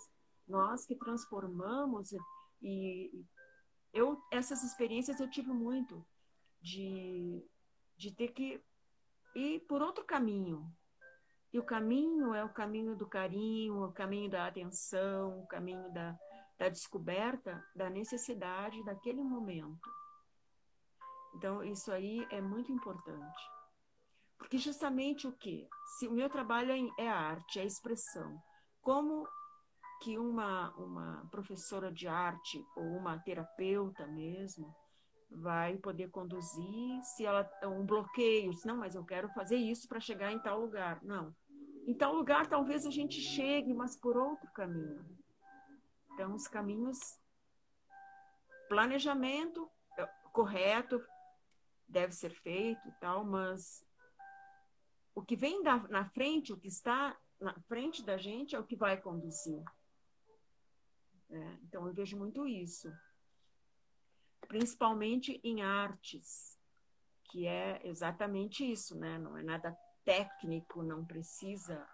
[0.46, 2.12] Nós que transformamos
[2.61, 3.25] e
[3.92, 6.05] eu essas experiências eu tive muito
[6.61, 7.44] de
[7.96, 8.62] de ter que
[9.35, 10.70] e por outro caminho.
[11.53, 16.18] E o caminho é o caminho do carinho, o caminho da atenção, o caminho da,
[16.59, 19.88] da descoberta da necessidade daquele momento.
[21.35, 23.42] Então, isso aí é muito importante.
[24.42, 25.68] Porque justamente o que?
[25.98, 28.37] Se o meu trabalho é, é arte, é expressão.
[28.81, 29.24] Como
[30.02, 34.74] que uma, uma professora de arte ou uma terapeuta mesmo,
[35.31, 40.33] vai poder conduzir, se ela um bloqueio, não, mas eu quero fazer isso para chegar
[40.33, 40.98] em tal lugar.
[41.05, 41.33] Não.
[41.87, 45.07] Em tal lugar talvez a gente chegue, mas por outro caminho.
[46.12, 46.98] Então, os caminhos
[48.68, 51.00] planejamento é, correto
[51.88, 53.85] deve ser feito tal, mas
[55.14, 58.64] o que vem da, na frente, o que está na frente da gente é o
[58.64, 59.62] que vai conduzir.
[61.31, 62.92] É, então, eu vejo muito isso
[64.53, 66.59] principalmente em artes,
[67.31, 69.18] que é exatamente isso, né?
[69.18, 71.88] Não é nada técnico, não precisa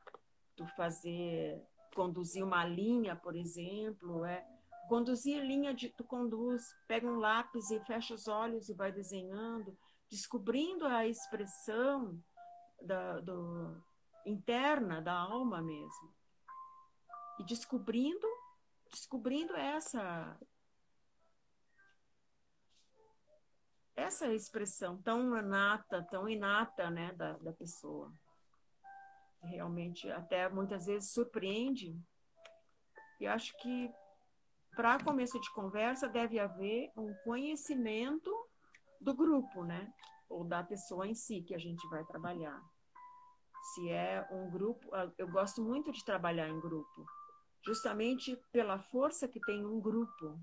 [0.57, 1.63] tu fazer
[1.95, 4.45] conduzir uma linha, por exemplo, é
[4.89, 9.79] conduzir linha de tu conduz, pega um lápis e fecha os olhos e vai desenhando,
[10.11, 12.21] descobrindo a expressão
[12.83, 13.83] da, do,
[14.27, 16.14] interna da alma mesmo
[17.41, 18.27] e descobrindo
[18.91, 20.38] descobrindo essa
[23.99, 28.12] essa expressão tão inata, tão inata, né, da, da pessoa.
[29.43, 32.01] Realmente, até muitas vezes surpreende.
[33.21, 33.93] E acho que
[34.77, 38.31] para começo de conversa deve haver um conhecimento
[39.01, 39.93] do grupo, né?
[40.29, 42.62] Ou da pessoa em si que a gente vai trabalhar.
[43.75, 47.07] Se é um grupo, ah, eu gosto muito de trabalhar em grupo,
[47.64, 50.38] justamente pela força que tem um grupo,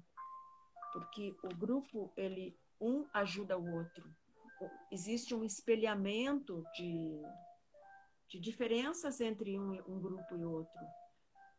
[0.94, 4.04] porque o grupo ele um ajuda o outro.
[4.92, 7.22] Existe um espelhamento de,
[8.30, 10.82] de diferenças entre um, um grupo e outro.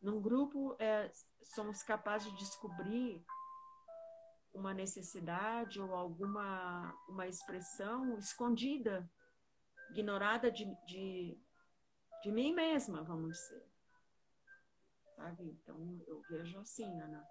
[0.01, 1.11] Num grupo, é,
[1.43, 3.25] somos capazes de descobrir
[4.57, 9.09] uma necessidade ou alguma uma expressão escondida,
[9.91, 11.39] ignorada de, de,
[12.23, 13.67] de mim mesma, vamos dizer.
[15.15, 15.45] Sabe?
[15.45, 17.25] Então, eu vejo assim, Ana.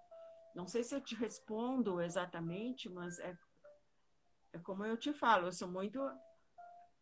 [0.54, 3.36] Não sei se eu te respondo exatamente, mas é
[4.56, 6.00] é como eu te falo, eu sou muito.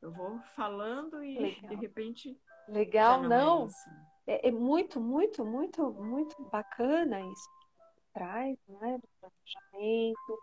[0.02, 1.70] Eu vou falando e Legal.
[1.70, 2.40] de repente.
[2.68, 3.28] Legal, não.
[3.28, 3.62] não.
[3.62, 3.90] É, assim.
[4.26, 7.48] é, é, muito, muito, muito, muito bacana isso.
[8.14, 8.98] Traz, né?
[8.98, 10.42] Do planejamento,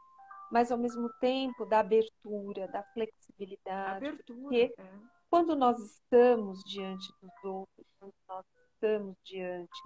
[0.51, 4.05] mas ao mesmo tempo da abertura, da flexibilidade.
[4.05, 4.99] Abertura, porque é.
[5.29, 9.81] quando nós estamos diante dos outros, quando nós estamos diante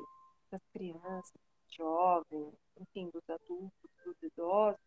[0.51, 4.79] das crianças, dos jovens, enfim, dos adultos, dos idosos,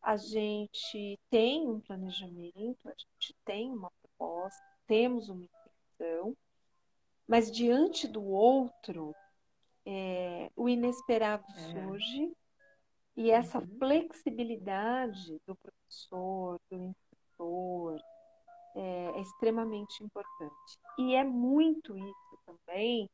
[0.00, 6.36] a gente tem um planejamento, a gente tem uma proposta, temos uma intenção,
[7.26, 9.14] mas diante do outro,
[9.86, 11.60] é, o inesperado é.
[11.70, 12.32] surge
[13.16, 13.78] e essa uhum.
[13.78, 17.98] flexibilidade do professor, do instrutor,
[18.74, 20.78] é, é extremamente importante.
[20.98, 23.08] E é muito isso também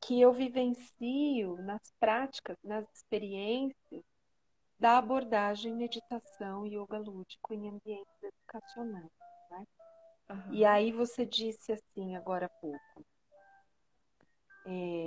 [0.00, 4.04] que eu vivencio nas práticas, nas experiências
[4.78, 9.10] da abordagem meditação e yoga lúdico em ambientes educacionais.
[9.50, 9.66] Né?
[10.30, 10.54] Uhum.
[10.54, 13.04] E aí você disse assim agora há pouco,
[14.66, 15.06] é,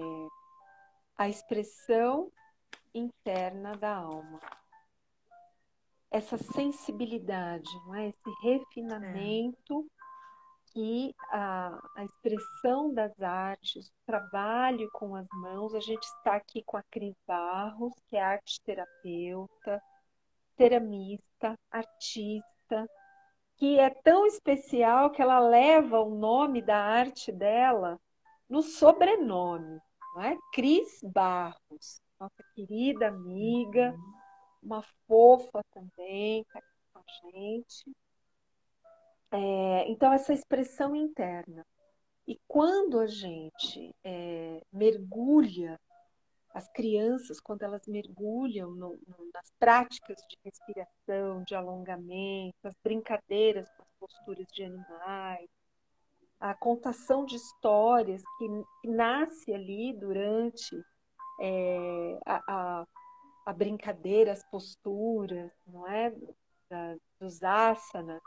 [1.21, 2.31] a expressão
[2.95, 4.39] interna da alma.
[6.09, 8.07] Essa sensibilidade, não é?
[8.07, 9.85] esse refinamento
[10.75, 11.13] é.
[11.29, 16.75] a, a expressão das artes, o trabalho com as mãos, a gente está aqui com
[16.75, 19.79] a Cris Barros, que é arte terapeuta,
[20.57, 22.89] ceramista, artista,
[23.57, 27.99] que é tão especial que ela leva o nome da arte dela
[28.49, 29.79] no sobrenome,
[30.13, 30.37] não é?
[30.53, 33.95] Cris Barros nossa querida amiga,
[34.61, 37.97] uma fofa também, está aqui com a gente.
[39.31, 41.65] É, então, essa expressão interna.
[42.27, 45.79] E quando a gente é, mergulha,
[46.53, 53.67] as crianças, quando elas mergulham no, no, nas práticas de respiração, de alongamento, as brincadeiras
[53.75, 55.49] com as posturas de animais,
[56.41, 60.75] a contação de histórias que, nasce ali durante
[61.39, 62.87] é, a, a,
[63.45, 66.11] a, brincadeira, as posturas, não é?
[66.67, 68.23] Da, dos asanas.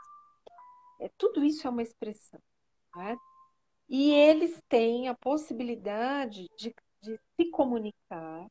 [1.01, 2.39] É, tudo isso é uma expressão.
[2.95, 3.17] Não é?
[3.89, 8.47] E eles têm a possibilidade de, de se comunicar,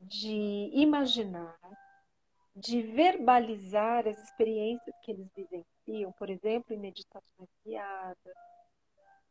[0.00, 1.58] de imaginar,
[2.56, 5.30] de verbalizar as experiências que eles
[5.86, 8.34] vivenciam, por exemplo, em meditações guiadas,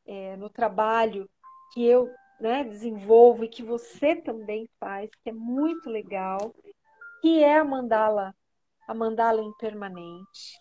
[0.06, 1.30] é, no trabalho
[1.74, 2.10] que eu
[2.40, 6.54] né, desenvolvo e que você também faz, que é muito legal,
[7.22, 8.36] que é a mandala,
[8.88, 10.60] a mandala impermanente,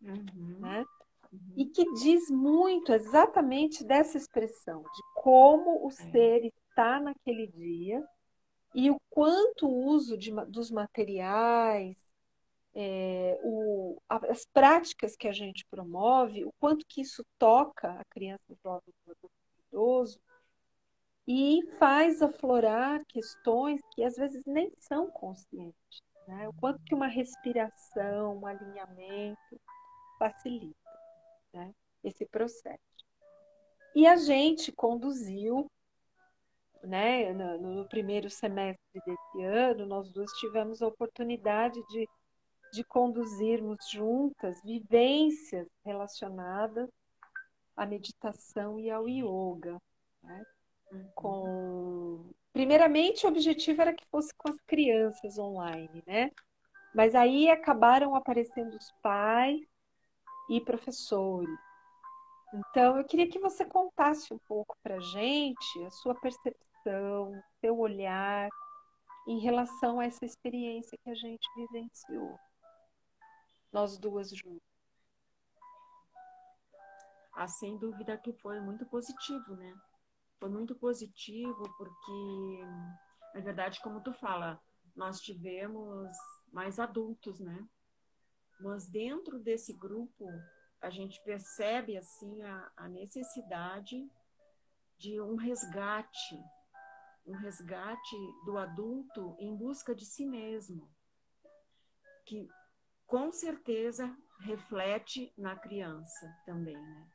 [0.00, 0.58] uhum.
[0.60, 0.84] né?
[1.30, 1.54] Uhum.
[1.56, 6.10] E que diz muito exatamente dessa expressão, de como o é.
[6.10, 8.02] ser está naquele dia
[8.74, 11.96] e o quanto o uso de, dos materiais,
[12.74, 18.42] é, o, as práticas que a gente promove, o quanto que isso toca a criança,
[18.48, 19.30] o jovem, o
[19.68, 20.20] idoso,
[21.26, 26.02] e faz aflorar questões que às vezes nem são conscientes.
[26.26, 26.48] Né?
[26.48, 29.60] O quanto que uma respiração, um alinhamento
[30.18, 30.74] facilita
[31.52, 31.72] né?
[32.04, 32.80] esse processo.
[33.94, 35.66] E a gente conduziu,
[36.82, 42.08] né, no, no, primeiro semestre desse ano, nós duas tivemos a oportunidade de,
[42.72, 46.88] de conduzirmos juntas vivências relacionadas
[47.76, 49.80] à meditação e ao yoga.
[50.22, 50.44] Né?
[51.14, 52.30] com.
[52.52, 56.30] Primeiramente, o objetivo era que fosse com as crianças online, né?
[56.94, 59.60] Mas aí acabaram aparecendo os pais
[60.50, 61.58] e professores.
[62.52, 68.48] Então, eu queria que você contasse um pouco para gente a sua percepção, seu olhar
[69.28, 72.36] em relação a essa experiência que a gente vivenciou.
[73.72, 74.60] Nós duas juntas.
[77.32, 79.74] Ah, sem dúvida que foi muito positivo, né?
[80.40, 82.64] foi muito positivo porque,
[83.34, 84.58] na verdade, como tu fala,
[84.96, 86.10] nós tivemos
[86.50, 87.68] mais adultos, né?
[88.58, 90.26] Mas dentro desse grupo,
[90.80, 94.10] a gente percebe assim a, a necessidade
[94.98, 96.42] de um resgate,
[97.26, 98.16] um resgate
[98.46, 100.90] do adulto em busca de si mesmo,
[102.24, 102.48] que
[103.10, 107.10] com certeza reflete na criança também, né?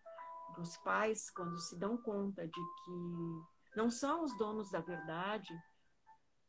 [0.59, 5.53] os pais, quando se dão conta de que não são os donos da verdade,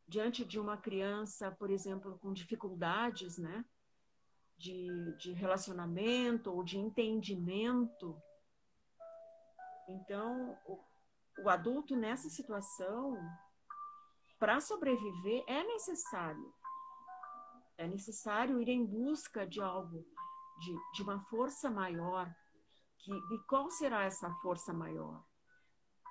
[0.05, 3.65] diante de uma criança, por exemplo, com dificuldades, né?
[4.57, 8.21] De, de relacionamento ou de entendimento.
[9.87, 10.79] Então, o,
[11.43, 13.17] o adulto nessa situação,
[14.39, 16.53] para sobreviver, é necessário.
[17.77, 20.05] É necessário ir em busca de algo,
[20.59, 22.33] de, de uma força maior,
[22.97, 25.23] que, e qual será essa força maior?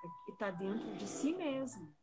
[0.03, 1.93] É está dentro de si mesmo.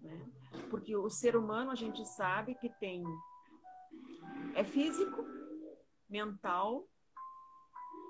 [0.00, 0.30] Né?
[0.70, 3.04] Porque o ser humano, a gente sabe que tem
[4.54, 5.24] é físico,
[6.08, 6.88] mental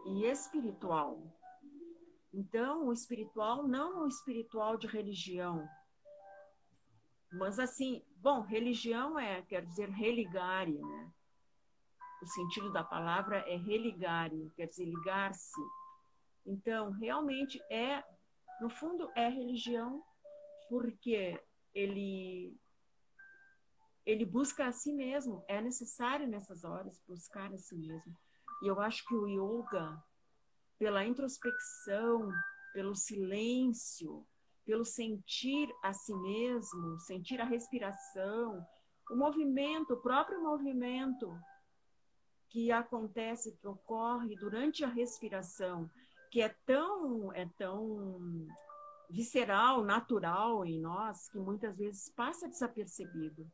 [0.06, 1.22] e espiritual.
[2.32, 5.68] Então, o espiritual não é o espiritual de religião,
[7.32, 11.12] mas assim, bom, religião é, quer dizer, religare, né?
[12.22, 15.60] O sentido da palavra é religare, quer dizer, ligar-se.
[16.44, 18.02] Então, realmente é,
[18.60, 20.02] no fundo, é religião,
[20.68, 21.40] porque
[21.74, 22.56] ele
[24.04, 25.44] ele busca a si mesmo.
[25.46, 28.16] É necessário nessas horas buscar a si mesmo.
[28.62, 30.02] E eu acho que o yoga,
[30.78, 32.32] pela introspecção,
[32.72, 34.26] pelo silêncio,
[34.68, 38.62] pelo sentir a si mesmo, sentir a respiração,
[39.10, 41.34] o movimento, o próprio movimento
[42.50, 45.90] que acontece, que ocorre durante a respiração,
[46.30, 48.46] que é tão, é tão
[49.08, 53.50] visceral, natural em nós, que muitas vezes passa desapercebido.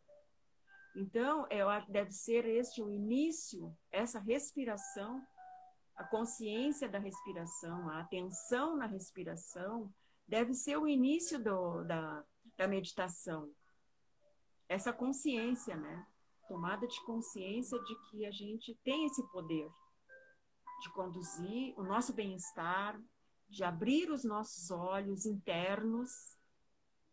[0.97, 5.25] Então, eu acho que deve ser este o início, essa respiração,
[5.95, 9.95] a consciência da respiração, a atenção na respiração,
[10.27, 12.25] deve ser o início do, da,
[12.57, 13.51] da meditação.
[14.69, 16.07] Essa consciência, né?
[16.49, 19.71] Tomada de consciência de que a gente tem esse poder
[20.83, 23.01] de conduzir o nosso bem-estar,
[23.49, 26.37] de abrir os nossos olhos internos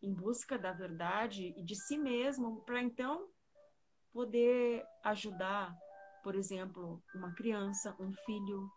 [0.02, 3.28] em busca da verdade e de si mesmo, para então
[4.12, 5.74] poder ajudar,
[6.22, 8.70] por exemplo, uma criança, um filho,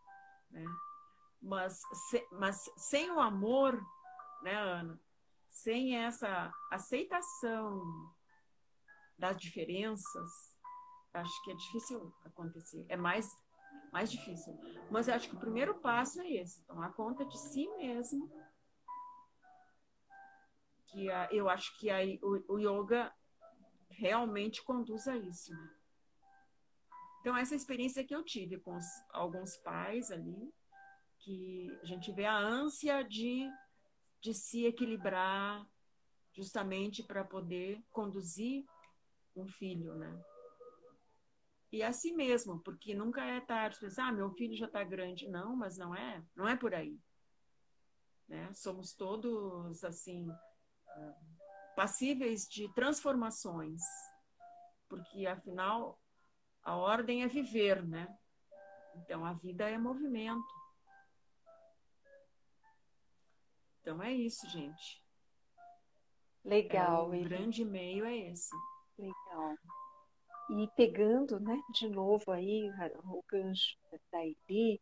[0.51, 0.63] né?
[1.41, 3.79] Mas, se, mas sem o amor
[4.41, 4.99] né, Ana?
[5.49, 7.81] Sem essa aceitação
[9.17, 10.55] das diferenças,
[11.13, 12.85] acho que é difícil acontecer.
[12.89, 13.29] É mais,
[13.91, 14.53] mais difícil.
[14.91, 18.29] Mas acho que o primeiro passo é esse: tomar conta de si mesmo.
[20.87, 23.13] Que a, eu acho que a, o, o yoga
[23.89, 25.53] realmente conduz a isso.
[25.53, 25.75] Né?
[27.21, 30.53] Então, essa experiência que eu tive com os, alguns pais ali,
[31.19, 33.49] que a gente vê a ânsia de
[34.25, 35.63] de se equilibrar
[36.33, 38.65] justamente para poder conduzir
[39.35, 40.19] um filho, né?
[41.71, 45.29] E é assim mesmo, porque nunca é tarde pensar, ah, meu filho já está grande.
[45.29, 46.99] Não, mas não é, não é por aí.
[48.27, 48.51] Né?
[48.53, 50.27] Somos todos, assim,
[51.75, 53.81] passíveis de transformações,
[54.89, 55.99] porque afinal
[56.63, 58.07] a ordem é viver, né?
[58.95, 60.64] Então a vida é movimento.
[63.85, 64.99] Então é isso, gente.
[66.43, 67.13] Legal.
[67.13, 68.49] É, o grande meio é esse.
[68.97, 69.55] Legal.
[70.49, 72.67] E pegando, né, de novo aí
[73.03, 73.77] o gancho
[74.11, 74.81] da Eli,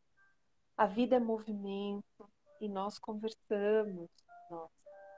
[0.78, 2.30] a vida é movimento
[2.62, 4.10] e nós conversamos,
[4.50, 4.72] nós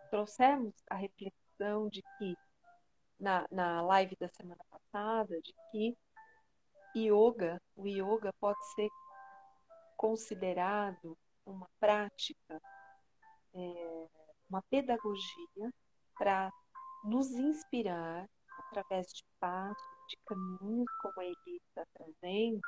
[0.10, 2.36] trouxemos a reflexão de que
[3.20, 5.96] na, na live da semana passada, de que
[6.96, 8.90] yoga, o yoga pode ser
[9.96, 11.16] considerado
[11.46, 12.60] uma prática
[13.56, 14.08] é,
[14.50, 15.74] uma pedagogia
[16.18, 16.52] para
[17.04, 18.28] nos inspirar
[18.68, 22.62] através de passos, de caminhos, como a Eli está trazendo,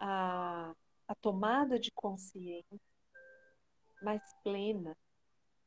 [0.00, 0.72] a,
[1.08, 2.80] a tomada de consciência
[4.02, 4.96] mais plena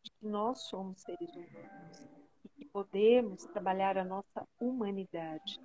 [0.04, 2.08] de que nós somos seres humanos
[2.44, 5.60] e que podemos trabalhar a nossa humanidade,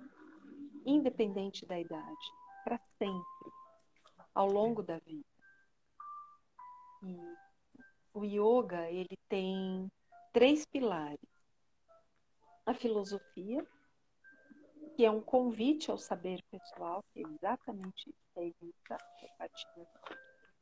[0.85, 2.25] independente da idade,
[2.63, 3.51] para sempre,
[4.33, 5.25] ao longo da vida.
[7.03, 7.48] E
[8.13, 9.91] o yoga ele tem
[10.31, 11.19] três pilares.
[12.65, 13.65] A filosofia,
[14.95, 19.87] que é um convite ao saber pessoal, que é exatamente isso a Elisa compartilha,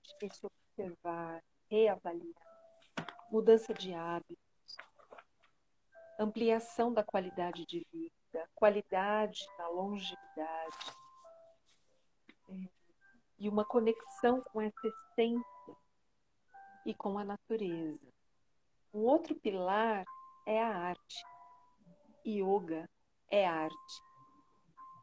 [0.04, 2.34] se observar, reavaliar,
[3.32, 4.38] mudança de hábitos,
[6.20, 10.94] ampliação da qualidade de vida, qualidade na longevidade,
[12.50, 12.70] é,
[13.40, 15.57] e uma conexão com essa essência
[16.88, 18.00] e com a natureza.
[18.94, 20.06] Um outro pilar
[20.46, 21.26] é a arte.
[22.26, 22.90] Yoga
[23.30, 24.02] é arte,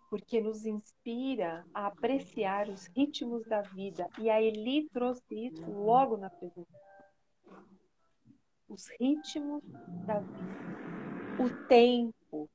[0.08, 4.08] porque nos inspira a apreciar os ritmos da vida.
[4.18, 6.80] E a Eli trouxe isso logo na apresentação.
[8.66, 9.62] Os ritmos
[10.06, 12.50] da vida, o tempo,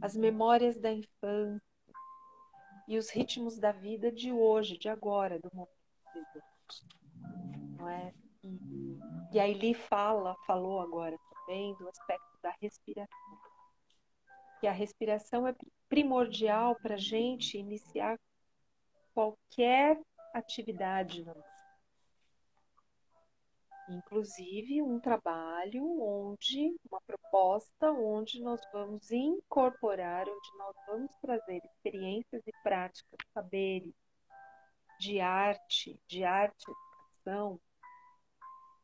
[0.00, 1.62] as memórias da infância
[2.88, 5.70] e os ritmos da vida de hoje, de agora, do momento
[6.12, 6.96] presente
[7.86, 8.12] não é?
[8.42, 8.98] E,
[9.32, 13.38] e a Eli fala, falou agora também do aspecto da respiração.
[14.60, 15.54] Que a respiração é
[15.88, 18.18] primordial para a gente iniciar
[19.14, 20.00] qualquer
[20.34, 21.56] atividade nossa.
[23.88, 32.42] inclusive um trabalho onde, uma proposta onde nós vamos incorporar, onde nós vamos trazer experiências
[32.46, 33.94] e práticas, saberes
[34.98, 36.66] de arte, de arte
[37.26, 37.60] educação,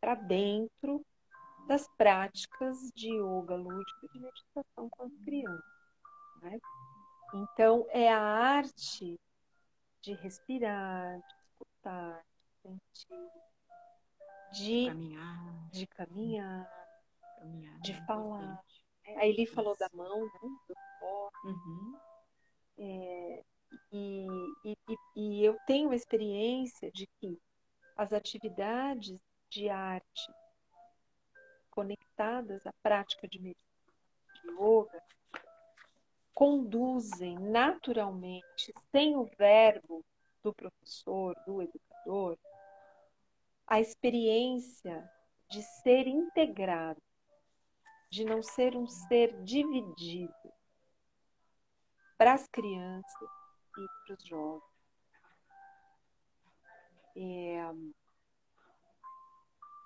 [0.02, 1.06] para dentro
[1.68, 5.64] das práticas de yoga lúdico e de meditação com as crianças.
[6.42, 6.58] Né?
[7.34, 9.16] Então, é a arte
[10.02, 12.20] de respirar, de escutar,
[12.64, 13.30] de sentir,
[14.52, 16.68] de caminhar, de, caminhar,
[17.38, 18.42] caminhar de é falar.
[18.42, 18.82] importante.
[19.20, 20.40] A Eli falou da mão, né?
[20.68, 21.48] do corpo.
[21.48, 21.96] Uhum.
[22.78, 23.44] É,
[23.92, 24.26] e,
[24.64, 27.38] e, e- e eu tenho a experiência de que
[27.96, 29.20] as atividades
[29.52, 30.32] de arte
[31.70, 33.70] conectadas à prática de meditação,
[34.46, 35.02] yoga,
[36.34, 40.04] conduzem naturalmente, sem o verbo
[40.42, 42.38] do professor, do educador,
[43.66, 45.10] a experiência
[45.50, 47.02] de ser integrado,
[48.10, 50.52] de não ser um ser dividido
[52.16, 53.28] para as crianças
[53.78, 54.72] e para os jovens.
[57.14, 58.01] É,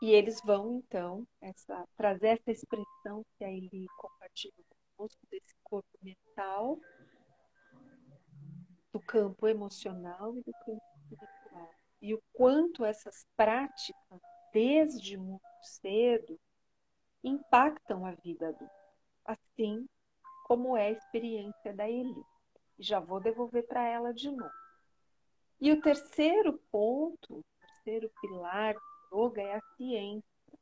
[0.01, 4.65] e eles vão, então, essa, trazer essa expressão que a Eli compartilhou
[4.97, 6.79] conosco, desse corpo mental,
[8.93, 11.71] do campo emocional e do campo espiritual.
[12.01, 14.21] E o quanto essas práticas,
[14.53, 16.39] desde muito cedo,
[17.23, 18.73] impactam a vida adulta,
[19.25, 19.87] assim
[20.45, 22.23] como é a experiência da Eli.
[22.79, 24.53] Já vou devolver para ela de novo.
[25.61, 30.59] E o terceiro ponto, o terceiro pilar do yoga é a ciência.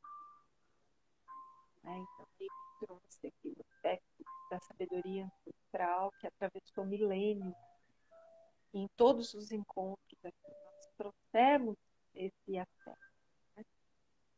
[1.83, 1.97] Né?
[1.97, 2.49] Então, ele
[2.79, 7.55] trouxe aqui o aspecto da sabedoria ancestral que atravessou milênios.
[8.73, 11.75] Em todos os encontros aqui, nós trouxemos
[12.13, 12.99] esse aspecto.
[13.55, 13.63] né?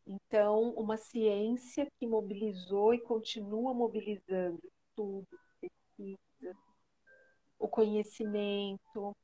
[0.05, 6.57] Então, uma ciência que mobilizou e continua mobilizando estudos, pesquisas,
[7.59, 9.15] o conhecimento,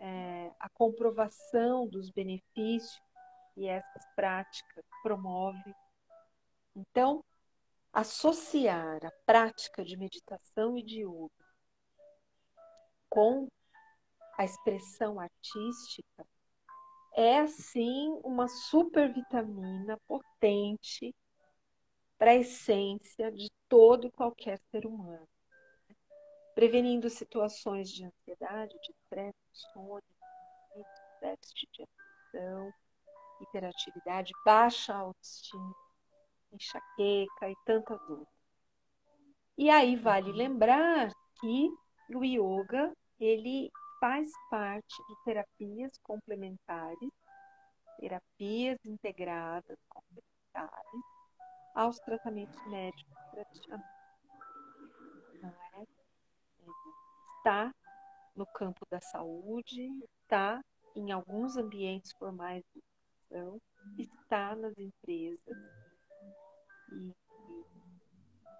[0.00, 3.00] é, a comprovação dos benefícios
[3.58, 5.74] que essas práticas promovem.
[6.76, 7.24] Então,
[7.92, 11.28] associar a prática de meditação e de yoga
[13.10, 13.48] com
[14.38, 16.24] a expressão artística
[17.16, 21.12] é, assim, uma supervitamina potente
[22.16, 25.26] para a essência de todo e qualquer ser humano
[26.54, 30.02] prevenindo situações de ansiedade, de estresse, insônia,
[31.20, 32.72] déficit de atenção,
[33.48, 35.74] hiperatividade, baixa autoestima,
[36.52, 38.38] enxaqueca e tantas outras.
[39.56, 41.70] E aí vale lembrar que
[42.14, 43.70] o yoga ele
[44.00, 47.10] faz parte de terapias complementares,
[47.98, 51.02] terapias integradas complementares
[51.74, 53.84] aos tratamentos médicos tradicionais.
[55.42, 55.86] Não é?
[57.38, 57.72] está
[58.36, 59.88] no campo da saúde,
[60.22, 60.60] está
[60.94, 62.82] em alguns ambientes formais de
[63.28, 63.60] educação,
[63.98, 65.56] está nas empresas.
[66.92, 67.12] E,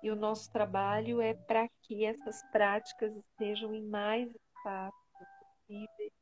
[0.02, 6.12] e, o nosso trabalho é para que essas práticas estejam em mais espaços possíveis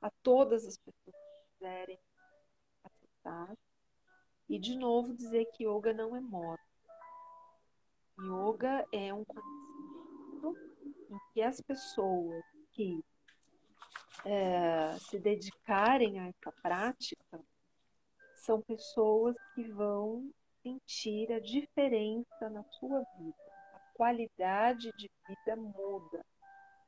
[0.00, 1.98] a todas as pessoas que quiserem
[2.84, 3.56] acessar.
[4.48, 6.60] E, de novo, dizer que yoga não é moda.
[8.20, 10.56] Yoga é um conhecimento
[11.10, 13.02] em que as pessoas que
[14.24, 17.40] é, se dedicarem a essa prática
[18.42, 20.30] são pessoas que vão
[20.62, 23.36] sentir a diferença na sua vida.
[23.74, 26.24] A qualidade de vida muda.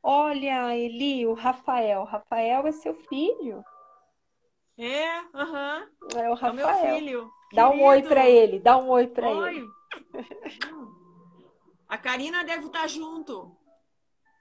[0.02, 2.04] Olha, Eli, o Rafael.
[2.04, 3.64] Rafael é seu filho?
[4.76, 5.88] É, aham.
[6.14, 6.54] É o É o Rafael.
[6.54, 7.30] meu filho.
[7.52, 9.66] Dá um oi para ele, dá um oi para ele.
[11.88, 13.56] A Karina deve estar junto.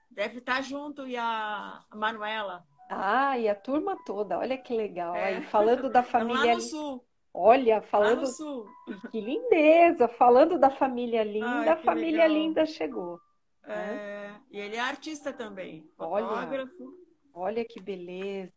[0.09, 2.65] Deve estar junto e a Manuela.
[2.95, 5.15] Ah, e a turma toda, olha que legal.
[5.15, 5.23] É.
[5.35, 7.05] Aí, falando da Estão lá família, no sul.
[7.33, 8.65] olha, falando sul.
[9.11, 12.37] que lindeza, falando da família linda, Ai, a família legal.
[12.37, 13.19] linda chegou.
[13.65, 15.89] É, e ele é artista também.
[15.97, 16.25] Olha.
[16.27, 16.93] Fotógrafo.
[17.33, 18.51] Olha que beleza.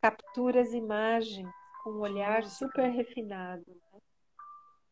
[0.00, 1.48] Captura as imagens
[1.82, 2.54] com um olhar Nossa.
[2.66, 3.64] super refinado.
[3.66, 3.98] né?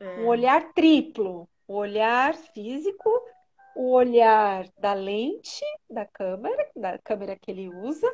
[0.01, 1.49] É, Um olhar triplo.
[1.67, 3.09] O olhar físico,
[3.75, 8.07] o olhar da lente da câmera, da câmera que ele usa,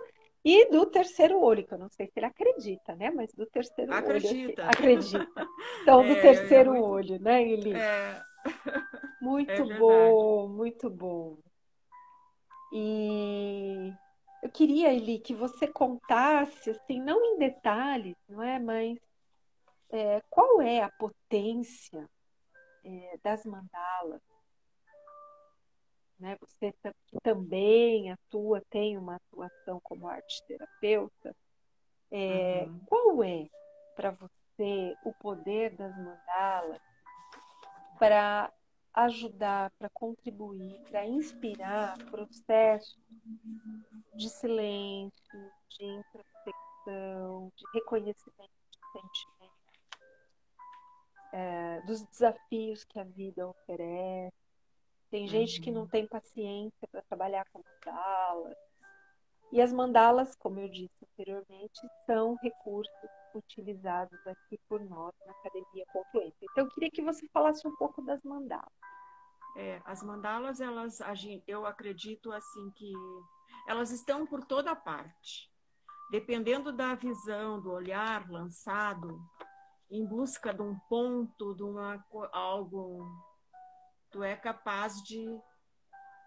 [0.45, 3.11] e do terceiro olho, que eu não sei se ele acredita, né?
[3.11, 3.99] Mas do terceiro olho.
[4.01, 4.63] Acredita.
[4.63, 5.47] assim, acredita.
[5.83, 7.75] Então, do É, terceiro é muito- olho, né, Eli?
[7.75, 8.23] é,
[9.21, 11.37] Muito É bom, muito bom.
[12.73, 13.93] E
[14.43, 18.99] eu queria, Eli, que você contasse, assim, não em detalhes, não é, mas
[19.91, 22.09] é, qual é a potência
[22.85, 24.23] é, das mandalas?
[26.21, 26.37] Né?
[26.41, 26.75] Você
[27.23, 31.35] também atua, tem uma atuação como arte terapeuta.
[32.11, 32.81] É, uhum.
[32.87, 33.49] Qual é
[33.97, 36.81] para você o poder das mandalas
[37.99, 38.53] para
[38.95, 42.99] ajudar, para contribuir, para inspirar processos
[44.15, 49.61] de silêncio, de introspecção, de reconhecimento de sentimentos,
[51.33, 54.40] é, dos desafios que a vida oferece.
[55.11, 55.89] Tem gente que não uhum.
[55.89, 58.57] tem paciência para trabalhar com mandalas.
[59.53, 65.85] E as mandalas, como eu disse anteriormente, são recursos utilizados aqui por nós na Academia
[65.93, 66.47] Confluência.
[66.53, 68.73] Então, eu queria que você falasse um pouco das mandalas.
[69.57, 71.01] É, as mandalas, elas,
[71.47, 72.93] eu acredito assim que
[73.67, 75.51] elas estão por toda parte.
[76.11, 79.21] Dependendo da visão, do olhar lançado,
[79.91, 83.05] em busca de um ponto, de uma, algo,
[84.11, 85.41] tu é capaz de,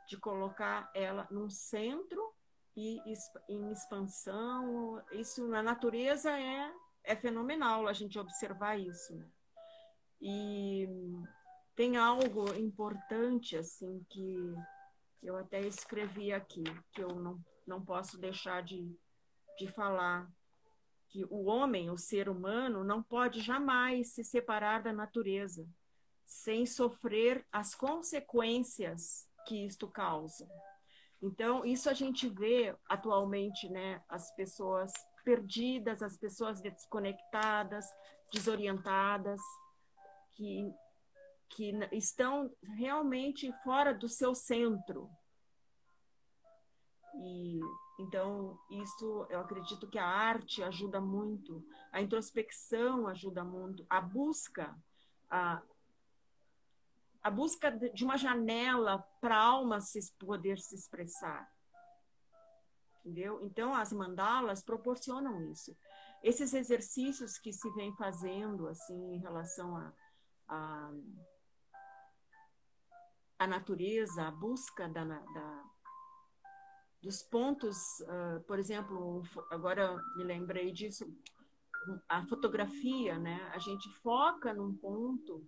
[0.08, 2.34] de colocar ela num centro
[2.76, 3.00] e
[3.50, 5.04] em expansão.
[5.12, 6.74] Isso na natureza é
[7.04, 9.16] é fenomenal a gente observar isso.
[9.16, 9.26] Né?
[10.22, 10.88] E
[11.76, 14.56] tem algo importante assim que
[15.22, 16.64] eu até escrevi aqui,
[16.94, 18.98] que eu não, não posso deixar de,
[19.58, 20.30] de falar,
[21.10, 25.68] que o homem, o ser humano, não pode jamais se separar da natureza
[26.34, 30.50] sem sofrer as consequências que isto causa.
[31.22, 34.92] Então, isso a gente vê atualmente, né, as pessoas
[35.24, 37.86] perdidas, as pessoas desconectadas,
[38.34, 39.40] desorientadas,
[40.32, 40.74] que,
[41.50, 45.10] que estão realmente fora do seu centro.
[47.16, 47.60] E
[48.00, 54.76] então isso eu acredito que a arte ajuda muito, a introspecção ajuda muito, a busca
[55.30, 55.62] a,
[57.24, 61.50] a busca de uma janela para a alma se poder se expressar
[63.04, 63.40] entendeu?
[63.44, 65.78] Então, as mandalas proporcionam isso.
[66.24, 69.94] Esses exercícios que se vem fazendo, assim, em relação a,
[70.48, 70.92] a,
[73.40, 75.64] a natureza, a busca da, da
[77.02, 81.06] dos pontos, uh, por exemplo, agora me lembrei disso,
[82.08, 83.52] a fotografia, né?
[83.54, 85.46] A gente foca num ponto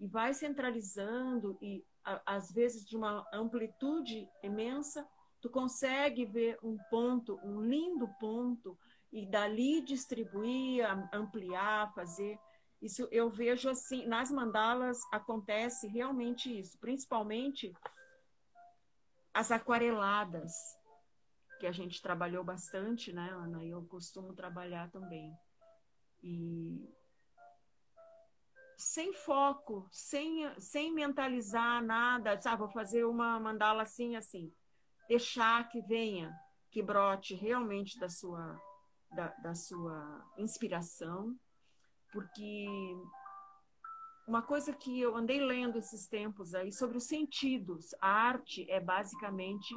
[0.00, 1.84] e vai centralizando e
[2.26, 5.06] às vezes de uma amplitude imensa
[5.40, 8.78] tu consegue ver um ponto, um lindo ponto,
[9.12, 12.38] e dali distribuir, ampliar, fazer.
[12.80, 17.72] Isso eu vejo assim, nas mandalas acontece realmente isso, principalmente
[19.34, 20.52] as aquareladas,
[21.58, 23.64] que a gente trabalhou bastante, né, Ana?
[23.64, 25.36] E eu costumo trabalhar também.
[26.22, 26.88] E
[28.80, 32.58] sem foco, sem, sem mentalizar nada, sabe?
[32.58, 34.52] Vou fazer uma mandala assim, assim
[35.10, 36.32] deixar que venha,
[36.70, 38.56] que brote realmente da sua,
[39.10, 41.36] da, da sua inspiração,
[42.12, 42.68] porque
[44.24, 47.92] uma coisa que eu andei lendo esses tempos aí sobre os sentidos.
[48.00, 49.74] A arte é basicamente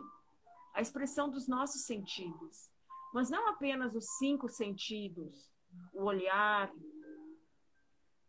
[0.76, 2.70] a expressão dos nossos sentidos,
[3.12, 5.52] mas não apenas os cinco sentidos,
[5.92, 6.72] o olhar,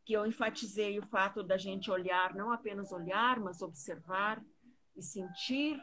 [0.05, 4.43] que eu enfatizei o fato da gente olhar, não apenas olhar, mas observar
[4.97, 5.81] e sentir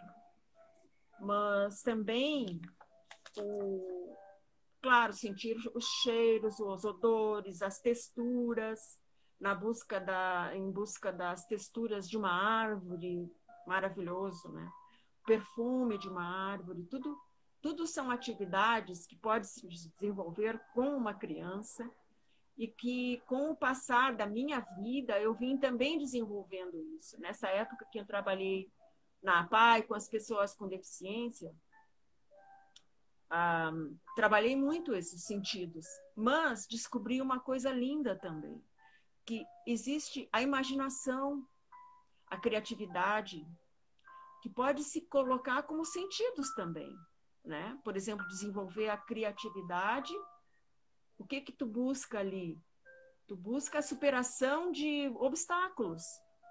[1.21, 2.59] mas também
[3.37, 4.15] o
[4.81, 8.99] claro sentir os cheiros, os odores, as texturas,
[9.39, 13.31] na busca da em busca das texturas de uma árvore,
[13.67, 14.67] maravilhoso, né?
[15.25, 17.15] Perfume de uma árvore, tudo
[17.61, 21.87] tudo são atividades que pode se desenvolver com uma criança
[22.57, 27.19] e que com o passar da minha vida eu vim também desenvolvendo isso.
[27.19, 28.71] Nessa época que eu trabalhei
[29.21, 31.53] na APAI com as pessoas com deficiência,
[33.29, 33.71] ah,
[34.15, 35.85] trabalhei muito esses sentidos,
[36.15, 38.61] mas descobri uma coisa linda também,
[39.25, 41.47] que existe a imaginação,
[42.27, 43.47] a criatividade,
[44.41, 46.93] que pode se colocar como sentidos também,
[47.45, 47.79] né?
[47.83, 50.13] Por exemplo, desenvolver a criatividade.
[51.21, 52.59] O que que tu busca ali?
[53.27, 56.01] Tu busca a superação de obstáculos.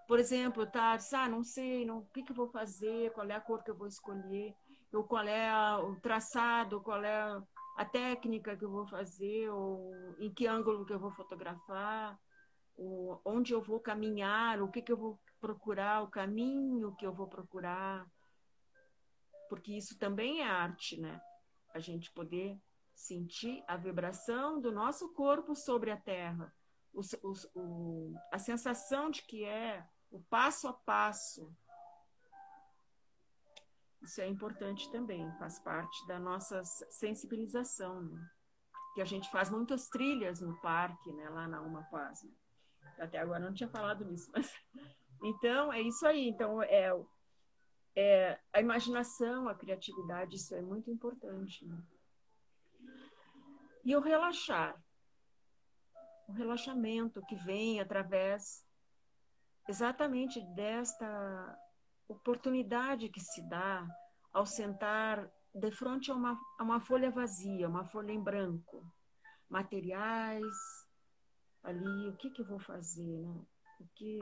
[0.06, 3.34] Por exemplo, tá, ah, não sei, não, o que, que eu vou fazer, qual é
[3.34, 4.54] a cor que eu vou escolher,
[4.92, 7.42] ou qual é a, o traçado, qual é
[7.76, 12.16] a técnica que eu vou fazer, ou em que ângulo que eu vou fotografar,
[12.76, 17.12] ou onde eu vou caminhar, o que, que eu vou procurar, o caminho que eu
[17.12, 18.06] vou procurar.
[19.48, 21.20] Porque isso também é arte, né?
[21.74, 22.56] A gente poder
[23.00, 26.54] sentir a vibração do nosso corpo sobre a terra,
[26.92, 31.50] os, os, o, a sensação de que é o passo a passo.
[34.02, 38.30] Isso é importante também, faz parte da nossa sensibilização, né?
[38.94, 42.22] que a gente faz muitas trilhas no parque, né, lá na Uma Paz.
[42.22, 42.30] Né?
[42.98, 44.52] Até agora não tinha falado nisso, mas
[45.22, 46.28] então é isso aí.
[46.28, 46.92] Então é,
[47.96, 51.64] é a imaginação, a criatividade, isso é muito importante.
[51.64, 51.82] Né?
[53.84, 54.80] E o relaxar,
[56.28, 58.64] o relaxamento que vem através
[59.68, 61.58] exatamente desta
[62.08, 63.86] oportunidade que se dá
[64.32, 68.84] ao sentar de frente a uma, a uma folha vazia, uma folha em branco,
[69.48, 70.44] materiais,
[71.62, 73.46] ali, o que que eu vou fazer, né?
[73.80, 74.18] O que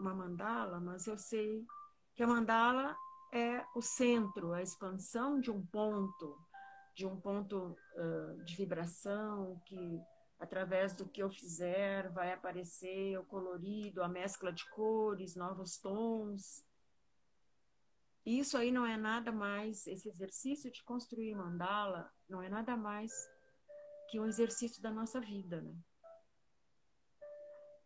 [0.00, 1.66] uma mandala, mas eu sei
[2.14, 2.96] que a mandala
[3.32, 6.38] é o centro, a expansão de um ponto,
[6.94, 10.00] de um ponto uh, de vibração que
[10.38, 16.64] através do que eu fizer vai aparecer o colorido, a mescla de cores, novos tons.
[18.24, 23.12] Isso aí não é nada mais, esse exercício de construir mandala não é nada mais
[24.08, 25.74] que um exercício da nossa vida, né?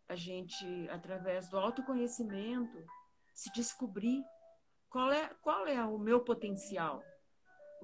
[0.09, 2.85] A gente, através do autoconhecimento,
[3.35, 4.23] se descobrir
[4.89, 7.03] qual é, qual é o meu potencial,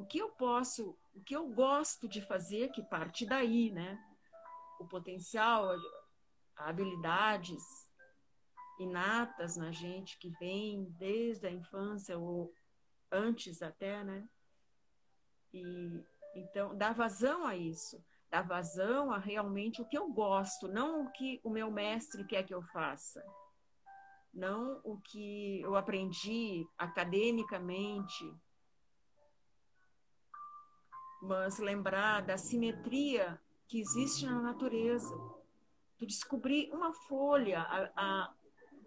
[0.00, 3.98] o que eu posso, o que eu gosto de fazer, que parte daí, né?
[4.80, 5.68] o potencial,
[6.56, 7.62] habilidades
[8.78, 12.52] inatas na gente que vem desde a infância ou
[13.12, 14.26] antes até, né?
[15.52, 16.02] E
[16.34, 21.12] então dá vazão a isso, dá vazão a realmente o que eu gosto, não o
[21.12, 23.22] que o meu mestre quer que eu faça,
[24.32, 28.32] não o que eu aprendi academicamente,
[31.20, 35.14] mas lembrar da simetria que existe na natureza.
[35.98, 38.34] Tu descobrir uma folha, a, a,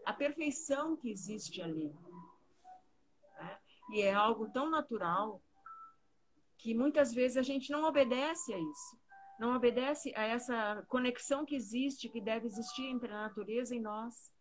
[0.06, 1.94] a perfeição que existe ali.
[3.38, 3.58] Né?
[3.92, 5.42] E é algo tão natural
[6.58, 8.98] que muitas vezes a gente não obedece a isso.
[9.40, 14.32] Não obedece a essa conexão que existe, que deve existir entre a natureza e nós,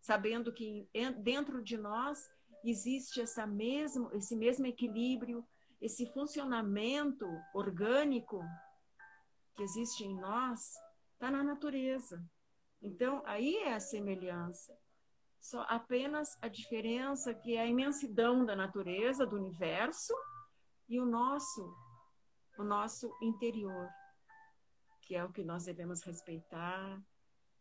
[0.00, 0.88] sabendo que
[1.18, 2.28] dentro de nós
[2.64, 5.46] existe essa mesmo, esse mesmo equilíbrio,
[5.80, 8.42] esse funcionamento orgânico
[9.56, 10.74] que existe em nós
[11.14, 12.22] está na natureza.
[12.82, 14.76] Então, aí é a semelhança.
[15.40, 20.14] Só apenas a diferença que é a imensidão da natureza, do universo,
[20.88, 21.74] e o nosso,
[22.58, 23.88] o nosso interior,
[25.02, 27.00] que é o que nós devemos respeitar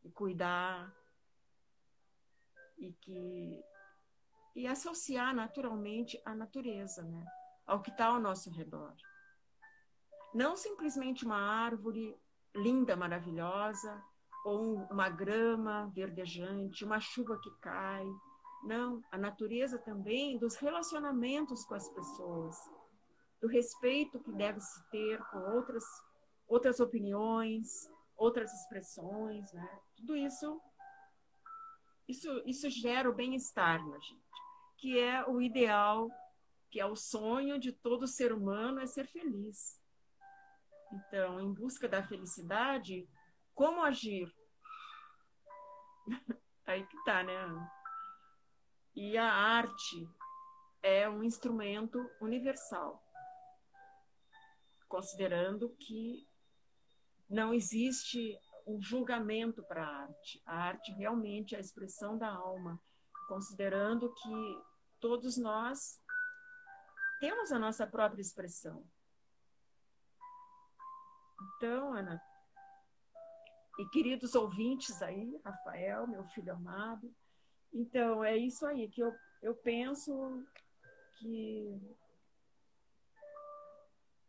[0.04, 0.94] e cuidar
[2.78, 3.64] e que
[4.56, 7.24] e associar naturalmente à natureza, né?
[7.70, 8.96] Ao que está ao nosso redor.
[10.34, 12.18] Não simplesmente uma árvore
[12.56, 14.04] linda, maravilhosa,
[14.44, 18.06] ou uma grama verdejante, uma chuva que cai.
[18.64, 22.58] Não, a natureza também dos relacionamentos com as pessoas,
[23.40, 25.84] do respeito que deve se ter com outras
[26.48, 29.80] outras opiniões, outras expressões, né?
[29.96, 30.60] Tudo isso
[32.08, 34.42] isso isso gera o bem-estar na gente,
[34.80, 36.10] que é o ideal,
[36.70, 39.82] que é o sonho de todo ser humano é ser feliz.
[40.92, 43.08] Então, em busca da felicidade,
[43.54, 44.34] como agir?
[46.66, 47.36] Aí que tá, né?
[48.96, 50.08] E a arte
[50.82, 53.04] é um instrumento universal,
[54.88, 56.28] considerando que
[57.30, 60.42] não existe um julgamento para a arte.
[60.46, 62.80] A arte realmente é a expressão da alma,
[63.28, 64.62] considerando que
[65.00, 66.00] todos nós
[67.20, 68.86] temos a nossa própria expressão.
[71.58, 72.22] Então, Ana,
[73.80, 77.14] e queridos ouvintes aí, Rafael, meu filho amado,
[77.74, 80.46] então é isso aí que eu, eu penso
[81.18, 81.80] que,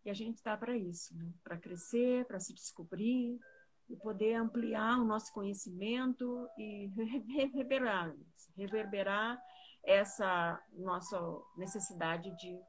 [0.03, 1.32] que a gente está para isso, né?
[1.43, 3.41] para crescer, para se descobrir
[3.88, 6.86] e poder ampliar o nosso conhecimento e
[7.26, 8.14] reverberar,
[8.57, 9.43] reverberar
[9.82, 11.18] essa nossa
[11.57, 12.61] necessidade de,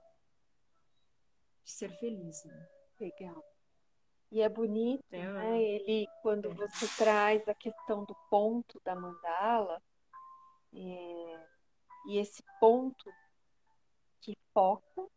[1.63, 2.43] de ser feliz.
[2.45, 2.67] Né?
[2.99, 3.43] Legal.
[4.31, 5.61] E é bonito, é, né?
[5.61, 6.53] Ele, quando é.
[6.53, 9.81] você traz a questão do ponto da mandala,
[10.73, 11.47] é,
[12.07, 13.11] e esse ponto
[14.21, 15.07] que foca,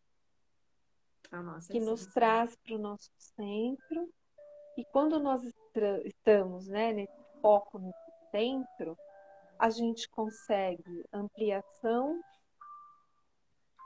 [1.70, 4.12] que nos traz para o nosso centro,
[4.76, 5.42] e quando nós
[6.04, 7.92] estamos né, nesse foco no
[8.30, 8.96] centro,
[9.58, 12.20] a gente consegue ampliação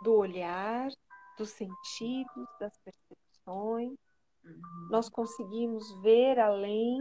[0.02, 0.90] do olhar,
[1.39, 3.97] dos sentidos, das percepções,
[4.45, 4.89] Uhum.
[4.91, 6.99] Nós conseguimos ver além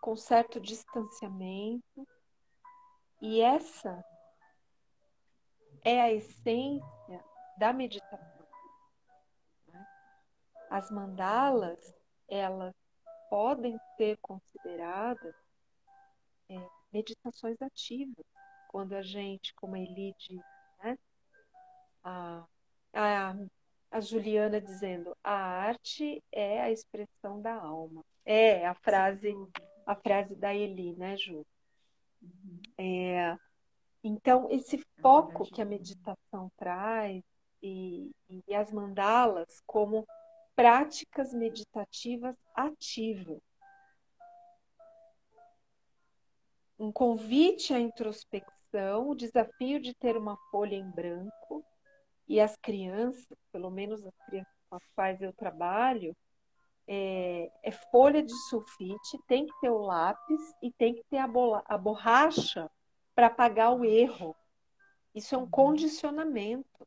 [0.00, 2.08] com certo distanciamento.
[3.20, 4.04] E essa
[5.84, 7.24] é a essência
[7.56, 8.46] da meditação.
[9.68, 9.86] Né?
[10.70, 11.94] As mandalas,
[12.28, 12.74] elas
[13.30, 15.34] podem ser consideradas
[16.48, 18.26] é, meditações ativas,
[18.68, 20.42] quando a gente, como a Eli diz,
[20.82, 20.98] né?
[22.02, 22.44] a,
[22.92, 23.34] a,
[23.90, 28.04] a Juliana dizendo, a arte é a expressão da alma.
[28.24, 29.34] É a frase,
[29.86, 31.44] a frase da Eli, né, Ju?
[32.20, 32.62] Uhum.
[32.78, 33.36] É,
[34.04, 37.22] então, esse foco que a meditação traz
[37.62, 40.06] e, e as mandalas como
[40.56, 43.40] práticas meditativas ativas.
[46.78, 51.64] Um convite à introspecção, o desafio de ter uma folha em branco,
[52.28, 56.16] e as crianças, pelo menos as crianças com as quais eu trabalho,
[56.86, 61.26] é, é, folha de sulfite, tem que ter o lápis e tem que ter a,
[61.26, 62.70] bola, a borracha
[63.14, 64.34] para apagar o erro.
[65.14, 66.86] Isso é um condicionamento.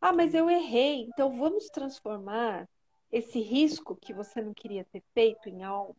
[0.00, 2.68] Ah, mas eu errei, então vamos transformar
[3.10, 5.96] esse risco que você não queria ter feito em algo.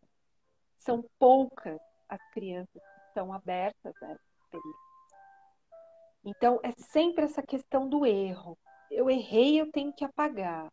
[0.78, 4.83] São poucas as crianças que estão abertas a essa experiência.
[6.24, 8.56] Então, é sempre essa questão do erro.
[8.90, 10.72] Eu errei, eu tenho que apagar.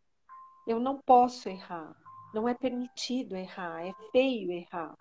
[0.66, 1.94] Eu não posso errar.
[2.32, 4.94] Não é permitido errar, é feio errar.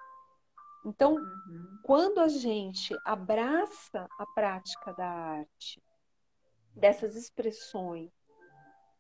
[0.86, 1.80] Então, uhum.
[1.84, 5.82] quando a gente abraça a prática da arte,
[6.76, 8.10] dessas expressões,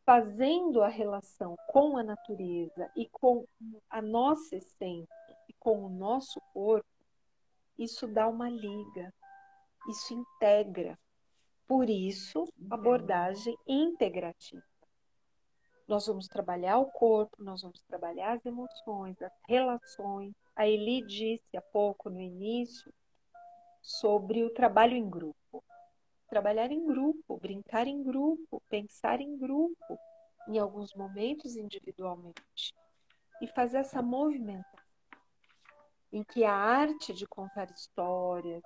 [0.06, 3.45] fazendo a relação com a natureza e com
[3.89, 6.88] a nossa essência e com o nosso corpo,
[7.78, 9.14] isso dá uma liga,
[9.89, 10.97] isso integra.
[11.72, 14.62] Por isso, abordagem integrativa.
[15.88, 21.56] Nós vamos trabalhar o corpo, nós vamos trabalhar as emoções, as relações, a Eli disse
[21.56, 22.94] há pouco no início
[23.82, 25.64] sobre o trabalho em grupo.
[26.28, 29.98] Trabalhar em grupo, brincar em grupo, pensar em grupo,
[30.50, 32.76] em alguns momentos individualmente.
[33.42, 34.82] E fazer essa movimentação
[36.12, 38.62] em que a arte de contar histórias,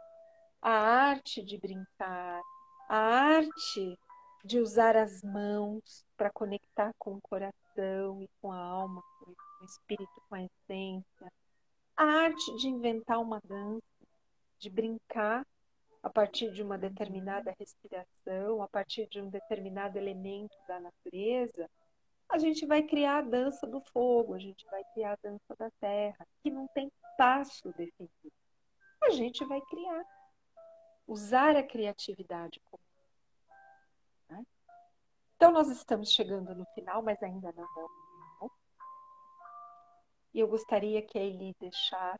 [0.60, 2.42] a arte de brincar,
[2.88, 3.98] a arte
[4.44, 9.66] de usar as mãos para conectar com o coração e com a alma, com o
[9.66, 11.32] espírito, com a essência,
[11.98, 13.82] a arte de inventar uma dança,
[14.60, 15.46] de brincar
[16.04, 21.68] a partir de uma determinada respiração, a partir de um determinado elemento da natureza,
[22.30, 25.72] a gente vai criar a dança do fogo, a gente vai criar a dança da
[25.80, 28.32] terra, que não tem passo definido.
[29.04, 30.04] A gente vai criar.
[31.08, 32.84] Usar a criatividade como.
[34.30, 34.46] Né?
[35.36, 37.66] Então, nós estamos chegando no final, mas ainda não
[40.36, 42.20] e eu gostaria que a Eli deixasse.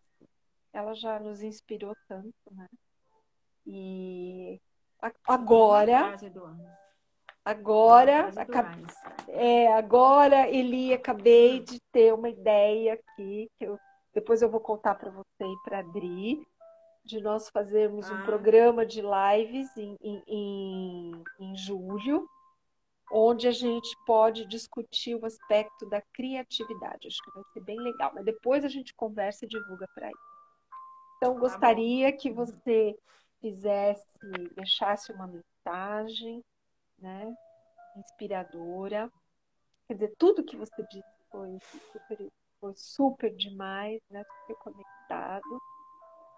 [0.72, 2.70] Ela já nos inspirou tanto, né?
[3.68, 4.62] E
[5.28, 6.16] agora.
[7.44, 8.32] Agora,
[9.28, 13.78] é, agora, Eli, acabei de ter uma ideia aqui, que eu,
[14.14, 16.48] depois eu vou contar para você e para a Adri,
[17.06, 18.14] de nós fazermos ah.
[18.16, 22.28] um programa de lives em, em, em, em julho,
[23.12, 27.08] onde a gente pode discutir o aspecto da criatividade.
[27.08, 30.14] Acho que vai ser bem legal, mas depois a gente conversa e divulga para aí.
[31.18, 32.98] Então, tá gostaria que você
[33.40, 34.06] fizesse,
[34.56, 36.44] deixasse uma mensagem,
[36.98, 37.32] né,
[37.96, 39.12] inspiradora.
[39.88, 45.62] Quer dizer, tudo que você disse foi super, foi super demais, né, super conectado.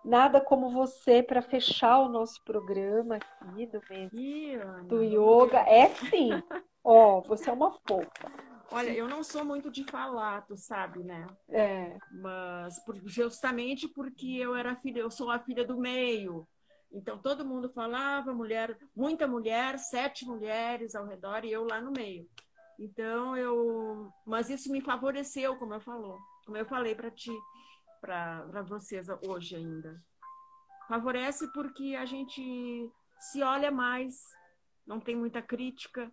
[0.03, 5.59] Nada como você para fechar o nosso programa aqui do mês Ih, do yoga.
[5.59, 6.29] É sim.
[6.83, 8.31] Ó, oh, você é uma fofa.
[8.71, 11.27] Olha, eu não sou muito de falar, tu sabe, né?
[11.49, 11.97] É.
[12.11, 12.75] Mas
[13.05, 16.47] justamente porque eu era filha, eu sou a filha do meio.
[16.91, 21.91] Então todo mundo falava, mulher, muita mulher, sete mulheres ao redor e eu lá no
[21.91, 22.25] meio.
[22.79, 27.31] Então eu, mas isso me favoreceu, como eu falou, como eu falei para ti
[27.99, 30.03] para vocês hoje ainda.
[30.87, 34.23] Favorece porque a gente se olha mais,
[34.85, 36.11] não tem muita crítica,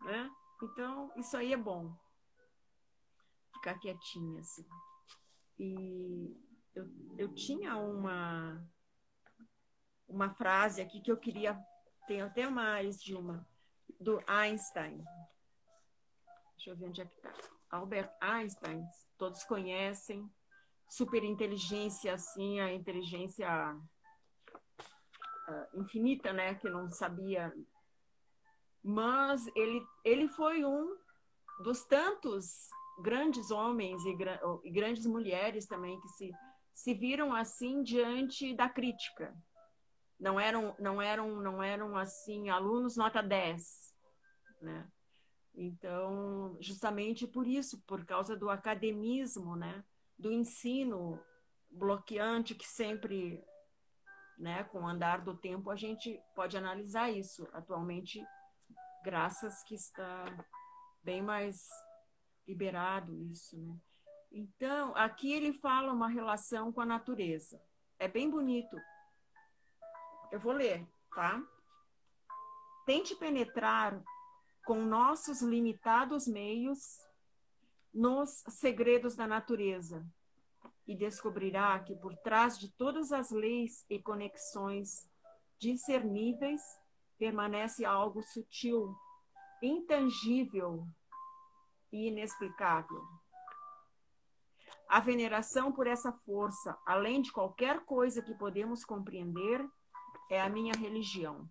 [0.00, 0.30] né?
[0.62, 1.96] Então, isso aí é bom.
[3.54, 4.66] Ficar quietinha, assim.
[5.58, 6.36] E
[6.74, 8.64] eu, eu tinha uma,
[10.08, 11.58] uma frase aqui que eu queria,
[12.06, 13.46] tenho até mais de uma,
[14.00, 15.04] do Einstein.
[16.56, 17.32] Deixa eu ver onde é que está.
[17.70, 18.84] Albert Einstein,
[19.16, 20.28] todos conhecem,
[20.88, 23.76] super inteligência, assim, a inteligência
[25.48, 26.54] uh, infinita, né?
[26.54, 27.52] Que não sabia.
[28.82, 30.96] Mas ele, ele foi um
[31.62, 32.68] dos tantos
[33.02, 34.16] grandes homens e,
[34.64, 36.32] e grandes mulheres também que se,
[36.72, 39.36] se viram assim diante da crítica.
[40.18, 43.96] Não eram, não eram, não eram assim alunos nota 10,
[44.62, 44.88] né?
[45.54, 49.84] Então, justamente por isso, por causa do academismo, né,
[50.18, 51.22] do ensino
[51.70, 53.44] bloqueante que sempre,
[54.38, 57.46] né, com o andar do tempo a gente pode analisar isso.
[57.52, 58.24] Atualmente,
[59.04, 60.24] graças que está
[61.02, 61.68] bem mais
[62.46, 63.78] liberado isso, né?
[64.30, 67.60] Então, aqui ele fala uma relação com a natureza.
[67.98, 68.76] É bem bonito.
[70.30, 71.42] Eu vou ler, tá?
[72.84, 74.02] Tente penetrar
[74.66, 76.98] com nossos limitados meios
[77.92, 80.06] nos segredos da natureza
[80.86, 85.08] e descobrirá que por trás de todas as leis e conexões
[85.58, 86.62] discerníveis
[87.18, 88.96] permanece algo sutil,
[89.62, 90.86] intangível
[91.92, 93.02] e inexplicável.
[94.88, 99.62] A veneração por essa força, além de qualquer coisa que podemos compreender,
[100.30, 101.50] é a minha religião.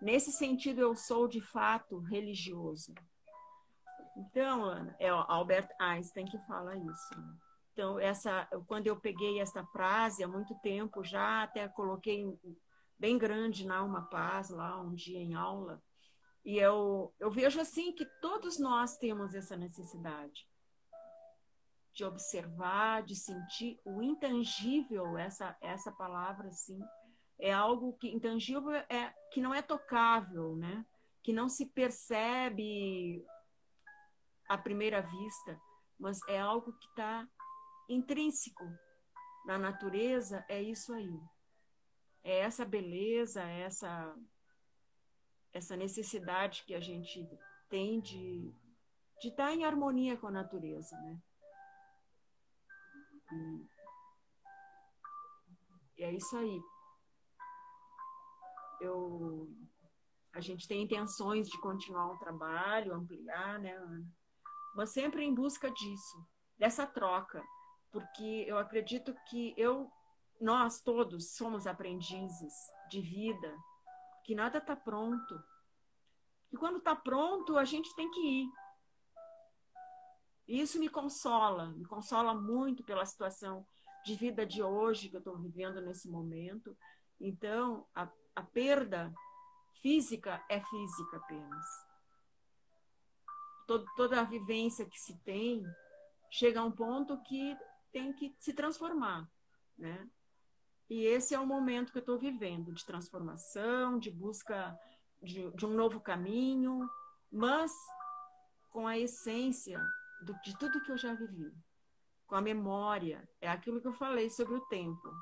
[0.00, 2.94] Nesse sentido, eu sou de fato religioso.
[4.16, 7.18] Então, Ana, é Albert Einstein que fala isso.
[7.18, 7.36] Né?
[7.72, 12.24] Então, essa, quando eu peguei essa frase há muito tempo já, até coloquei
[12.98, 15.82] bem grande na Alma Paz, lá um dia em aula,
[16.44, 20.46] e eu, eu vejo assim que todos nós temos essa necessidade
[21.92, 26.80] de observar, de sentir o intangível, essa, essa palavra assim,
[27.38, 30.84] é algo que intangível é que não é tocável, né?
[31.22, 33.24] Que não se percebe
[34.48, 35.60] à primeira vista,
[35.98, 37.28] mas é algo que está
[37.88, 38.64] intrínseco
[39.46, 40.44] na natureza.
[40.48, 41.20] É isso aí.
[42.22, 44.14] É essa beleza, essa
[45.52, 47.28] essa necessidade que a gente
[47.68, 48.52] tem de
[49.20, 51.22] de estar tá em harmonia com a natureza, né?
[55.96, 56.60] E, é isso aí
[58.84, 59.48] eu,
[60.32, 63.74] a gente tem intenções de continuar o trabalho, ampliar, né,
[64.74, 66.26] Mas sempre em busca disso,
[66.58, 67.42] dessa troca,
[67.92, 69.90] porque eu acredito que eu,
[70.40, 72.52] nós todos somos aprendizes
[72.90, 73.56] de vida,
[74.24, 75.42] que nada está pronto.
[76.52, 78.48] E quando está pronto, a gente tem que ir.
[80.46, 83.66] E isso me consola, me consola muito pela situação
[84.04, 86.76] de vida de hoje que eu estou vivendo nesse momento.
[87.20, 89.12] Então, a, a perda
[89.80, 91.66] física é física apenas.
[93.66, 95.64] Todo, toda a vivência que se tem
[96.30, 97.56] chega a um ponto que
[97.92, 99.28] tem que se transformar,
[99.78, 100.08] né?
[100.90, 104.78] E esse é o momento que eu estou vivendo de transformação, de busca
[105.22, 106.88] de, de, um novo caminho,
[107.32, 107.72] mas
[108.70, 109.80] com a essência
[110.22, 111.52] do, de tudo que eu já vivi,
[112.26, 113.26] com a memória.
[113.40, 115.14] É aquilo que eu falei sobre o tempo.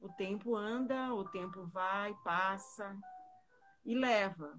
[0.00, 2.96] O tempo anda, o tempo vai, passa
[3.84, 4.58] e leva.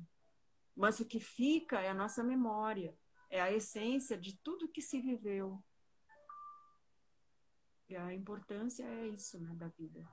[0.82, 2.97] Mas o que fica é a nossa memória,
[3.29, 5.63] é a essência de tudo que se viveu.
[7.88, 10.03] E a importância é isso, né, da vida.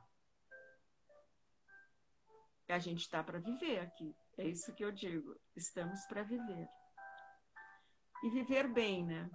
[2.69, 4.15] E a gente está para viver aqui.
[4.37, 5.41] É isso que eu digo.
[5.57, 6.69] Estamos para viver.
[8.23, 9.31] E viver bem, né?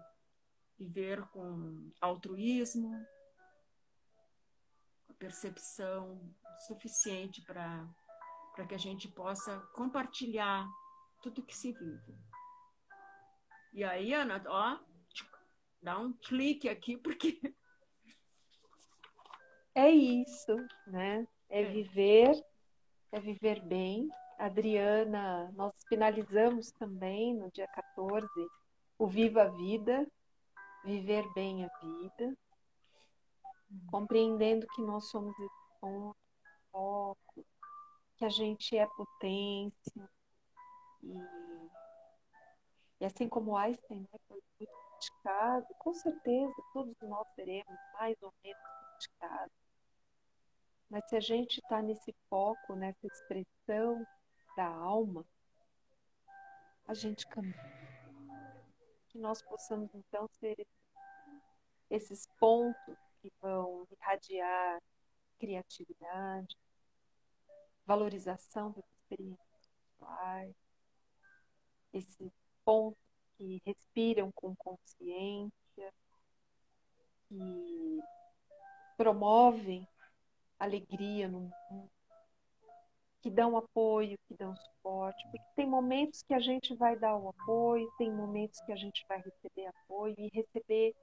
[0.77, 2.93] Viver com altruísmo,
[5.17, 6.31] percepção
[6.67, 7.87] suficiente para
[8.67, 10.69] que a gente possa compartilhar
[11.23, 12.15] tudo que se vive.
[13.73, 14.77] E aí, Ana, ó,
[15.81, 17.39] dá um clique aqui, porque.
[19.75, 20.55] É isso,
[20.85, 21.27] né?
[21.49, 21.65] É, é.
[21.65, 22.45] viver,
[23.11, 24.07] é viver bem.
[24.37, 28.27] Adriana, nós finalizamos também no dia 14
[28.99, 30.07] o Viva a Vida,
[30.85, 32.37] viver bem a vida
[33.87, 36.17] compreendendo que nós somos esse ponto,
[36.71, 37.45] foco,
[38.17, 40.09] que a gente é potência.
[41.03, 41.69] E,
[43.01, 48.33] e assim como Einstein né, foi muito criticado, com certeza todos nós seremos mais ou
[48.43, 49.63] menos criticados.
[50.89, 54.05] Mas se a gente está nesse foco, nessa expressão
[54.55, 55.25] da alma,
[56.85, 57.83] a gente caminha.
[59.09, 60.65] Que nós possamos então ser
[61.89, 64.81] esses pontos que vão irradiar
[65.39, 66.55] criatividade,
[67.85, 70.55] valorização das experiências pessoais,
[71.93, 72.31] esses
[72.65, 72.99] pontos
[73.37, 75.93] que respiram com consciência,
[77.27, 77.99] que
[78.97, 79.87] promovem
[80.59, 81.91] alegria no mundo,
[83.21, 87.29] que dão apoio, que dão suporte, porque tem momentos que a gente vai dar o
[87.29, 90.93] apoio, tem momentos que a gente vai receber apoio e receber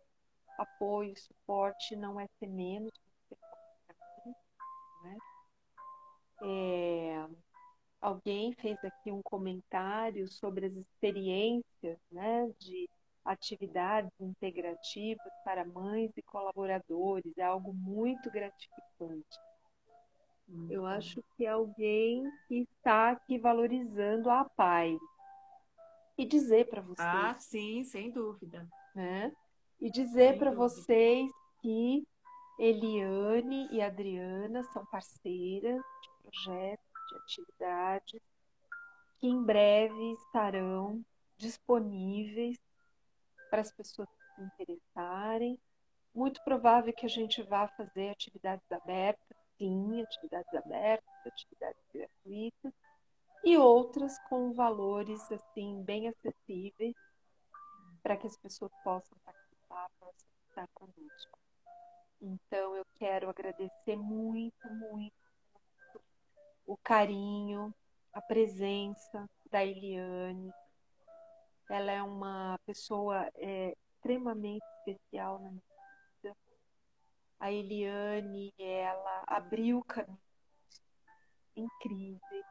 [0.59, 2.93] apoio, suporte, não é ser menos,
[5.03, 5.17] né?
[6.43, 7.27] É,
[8.01, 12.89] alguém fez aqui um comentário sobre as experiências né, de
[13.25, 19.39] atividades integrativas para mães e colaboradores, é algo muito gratificante.
[20.69, 24.99] Eu acho que é alguém que está aqui valorizando a PAI.
[26.19, 27.09] E dizer para vocês.
[27.09, 28.69] Ah, sim, sem dúvida.
[28.95, 29.33] Né?
[29.81, 31.31] E dizer para vocês
[31.63, 32.05] que
[32.59, 38.23] Eliane e Adriana são parceiras de projetos, de atividades,
[39.19, 41.05] que em breve estarão
[41.37, 42.59] disponíveis
[43.51, 45.59] para as pessoas que se interessarem.
[46.15, 52.73] Muito provável que a gente vá fazer atividades abertas, sim, atividades abertas, atividades gratuitas,
[53.45, 56.95] e outras com valores assim bem acessíveis
[58.03, 61.39] para que as pessoas possam participar, possam estar conosco.
[62.21, 65.15] Então eu quero agradecer muito, muito,
[66.71, 67.75] o carinho,
[68.13, 70.53] a presença da Eliane.
[71.69, 75.63] Ela é uma pessoa é, extremamente especial na minha
[76.23, 76.37] vida.
[77.41, 80.21] A Eliane, ela abriu caminhos
[81.57, 82.47] incríveis.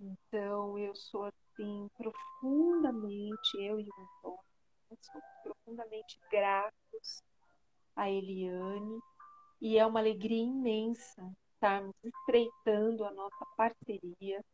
[0.00, 4.40] Então eu sou assim profundamente, eu e o Antônio,
[5.00, 7.22] somos profundamente gratos
[7.94, 8.98] a Eliane
[9.60, 14.44] e é uma alegria imensa estarmos estreitando a nossa parceria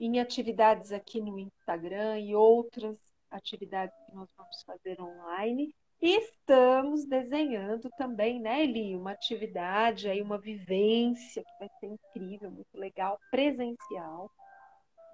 [0.00, 2.98] em atividades aqui no Instagram e outras
[3.30, 5.74] atividades que nós vamos fazer online.
[6.00, 12.50] E estamos desenhando também, né, Eli, uma atividade aí, uma vivência que vai ser incrível,
[12.50, 14.30] muito legal, presencial.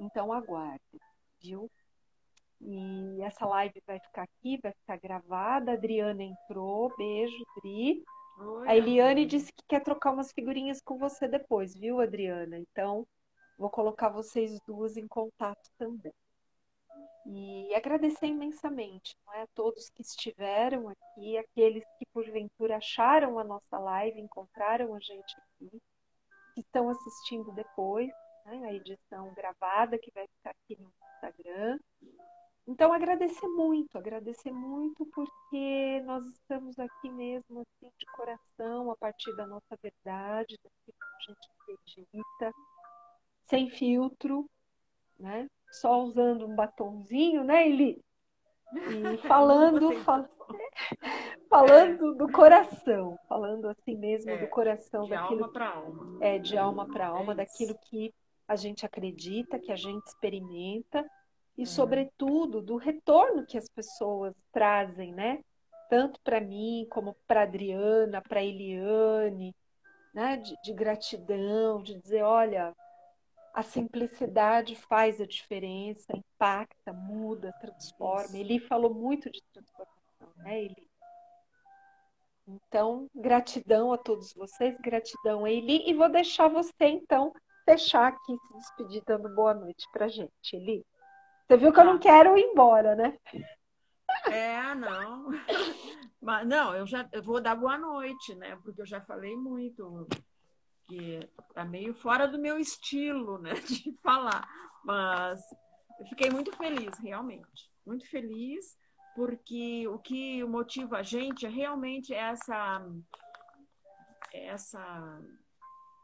[0.01, 0.99] Então aguarde,
[1.41, 1.71] viu?
[2.61, 5.73] E essa live vai ficar aqui, vai ficar gravada.
[5.73, 6.95] A Adriana entrou.
[6.97, 8.05] Beijo, Dri.
[8.67, 12.59] A Eliane disse que quer trocar umas figurinhas com você depois, viu, Adriana?
[12.59, 13.07] Então,
[13.59, 16.13] vou colocar vocês duas em contato também.
[17.27, 23.45] E agradecer imensamente não é, a todos que estiveram aqui, aqueles que porventura acharam a
[23.45, 25.81] nossa live, encontraram a gente aqui,
[26.55, 28.11] que estão assistindo depois,
[28.45, 31.79] né, a edição gravada que vai ficar aqui no Instagram.
[32.67, 39.35] Então, agradecer muito, agradecer muito, porque nós estamos aqui mesmo, assim, de coração, a partir
[39.35, 42.53] da nossa verdade, daquilo que a gente acredita,
[43.43, 44.49] sem filtro,
[45.19, 45.49] né?
[45.73, 48.01] Só usando um batonzinho, né, Eli?
[48.75, 50.29] E falando, fal...
[51.51, 56.19] falando do coração, falando assim mesmo é, do coração, de daquilo alma para alma.
[56.21, 58.15] É, de alma para alma, é daquilo que
[58.47, 61.05] a gente acredita, que a gente experimenta
[61.57, 65.41] e, sobretudo, do retorno que as pessoas trazem, né?
[65.91, 69.55] Tanto para mim, como para Adriana, para Eliane,
[70.15, 70.37] né?
[70.39, 72.75] De, de, gratidão, de dizer: olha,
[73.53, 78.37] a simplicidade faz a diferença, impacta, muda, transforma.
[78.39, 80.91] Eli falou muito de transformação, né, Eli?
[82.49, 87.33] Então, gratidão a todos vocês, gratidão a Eli, e vou deixar você, então,
[87.65, 90.85] fechar aqui, se despedir, dando boa noite para gente, Eli.
[91.47, 92.09] Você viu que eu não tá.
[92.09, 93.19] quero ir embora, né?
[94.27, 95.31] É, não.
[96.21, 98.57] Mas não, eu já eu vou dar boa noite, né?
[98.63, 100.07] Porque eu já falei muito
[100.87, 104.49] que tá meio fora do meu estilo, né, de falar.
[104.85, 105.41] Mas
[105.99, 107.71] eu fiquei muito feliz, realmente.
[107.85, 108.77] Muito feliz,
[109.17, 112.87] porque o que motiva a gente é realmente essa
[114.33, 115.21] essa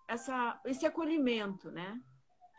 [0.09, 2.01] essa esse acolhimento, né?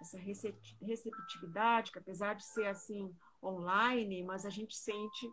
[0.01, 3.13] Essa receptividade, que apesar de ser assim
[3.43, 5.30] online, mas a gente sente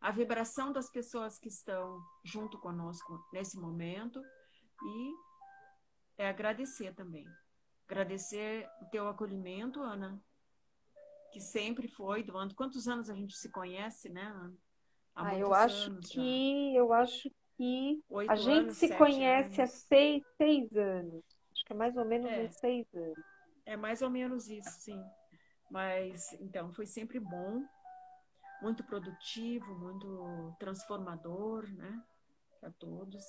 [0.00, 4.22] a vibração das pessoas que estão junto conosco nesse momento
[4.82, 5.14] e
[6.18, 7.26] é agradecer também.
[7.88, 10.20] Agradecer o teu acolhimento, Ana,
[11.32, 12.54] que sempre foi doando.
[12.54, 14.56] Quantos anos a gente se conhece, né, Ana?
[15.14, 16.78] Há ah, eu acho que já.
[16.78, 19.60] eu acho que Oito a gente anos, se conhece anos.
[19.60, 21.24] há seis, seis anos
[21.66, 22.44] que é mais ou menos é.
[22.44, 23.18] uns seis anos.
[23.66, 25.02] É mais ou menos isso, sim.
[25.70, 27.62] Mas, então, foi sempre bom,
[28.62, 32.02] muito produtivo, muito transformador, né,
[32.60, 33.24] para todos.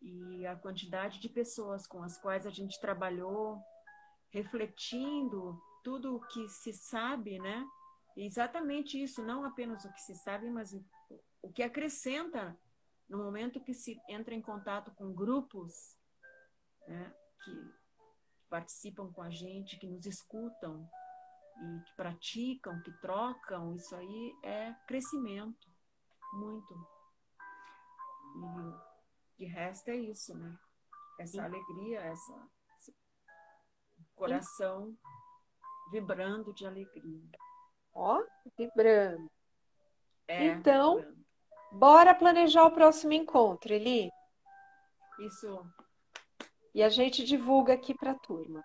[0.00, 3.62] E a quantidade de pessoas com as quais a gente trabalhou,
[4.30, 7.64] refletindo tudo o que se sabe, né?
[8.16, 10.76] exatamente isso, não apenas o que se sabe, mas
[11.40, 12.58] o que acrescenta
[13.08, 15.96] no momento que se entra em contato com grupos,
[16.86, 17.14] né?
[17.48, 17.74] Que
[18.48, 20.88] participam com a gente, que nos escutam
[21.60, 25.68] e que praticam, que trocam, isso aí é crescimento.
[26.34, 26.88] muito.
[29.38, 30.58] E de resto é isso, né?
[31.18, 32.48] Essa alegria, essa,
[32.78, 32.94] esse
[34.14, 34.96] coração
[35.90, 37.30] vibrando de alegria.
[37.92, 38.22] Ó,
[38.56, 39.30] vibrando.
[40.28, 41.24] É, então, vibrando.
[41.72, 44.10] bora planejar o próximo encontro, Eli.
[45.18, 45.66] Isso.
[46.78, 48.64] E a gente divulga aqui para a turma.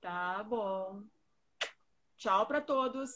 [0.00, 1.04] Tá bom.
[2.16, 3.08] Tchau para todos.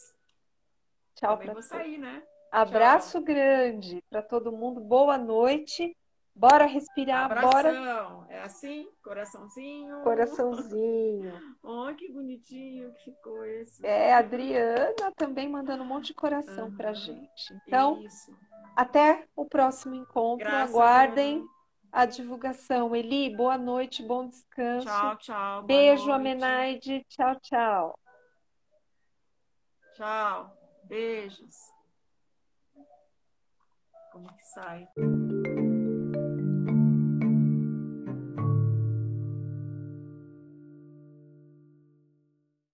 [1.17, 1.67] Tchau para todos.
[1.67, 2.23] sair, né?
[2.53, 3.25] Abraço Tchau.
[3.25, 4.81] grande para todo mundo.
[4.81, 5.93] Boa noite.
[6.33, 7.51] Bora respirar, Abração.
[7.51, 8.27] bora.
[8.33, 8.89] É assim?
[9.03, 10.01] Coraçãozinho.
[10.05, 11.33] Coraçãozinho.
[11.65, 13.85] oh, que bonitinho que ficou esse.
[13.85, 16.77] É, a Adriana também mandando um monte de coração uhum.
[16.77, 17.53] pra gente.
[17.67, 18.33] Então, Isso.
[18.77, 20.47] até o próximo encontro.
[20.47, 21.45] Graças Aguardem
[21.95, 22.95] a divulgação.
[22.95, 24.87] Eli, boa noite, bom descanso.
[24.87, 25.63] Tchau, tchau.
[25.63, 27.05] Beijo, Amenaide.
[27.09, 27.99] Tchau, tchau.
[29.95, 30.57] Tchau.
[30.83, 31.73] Beijos.
[34.13, 34.89] Como que sai?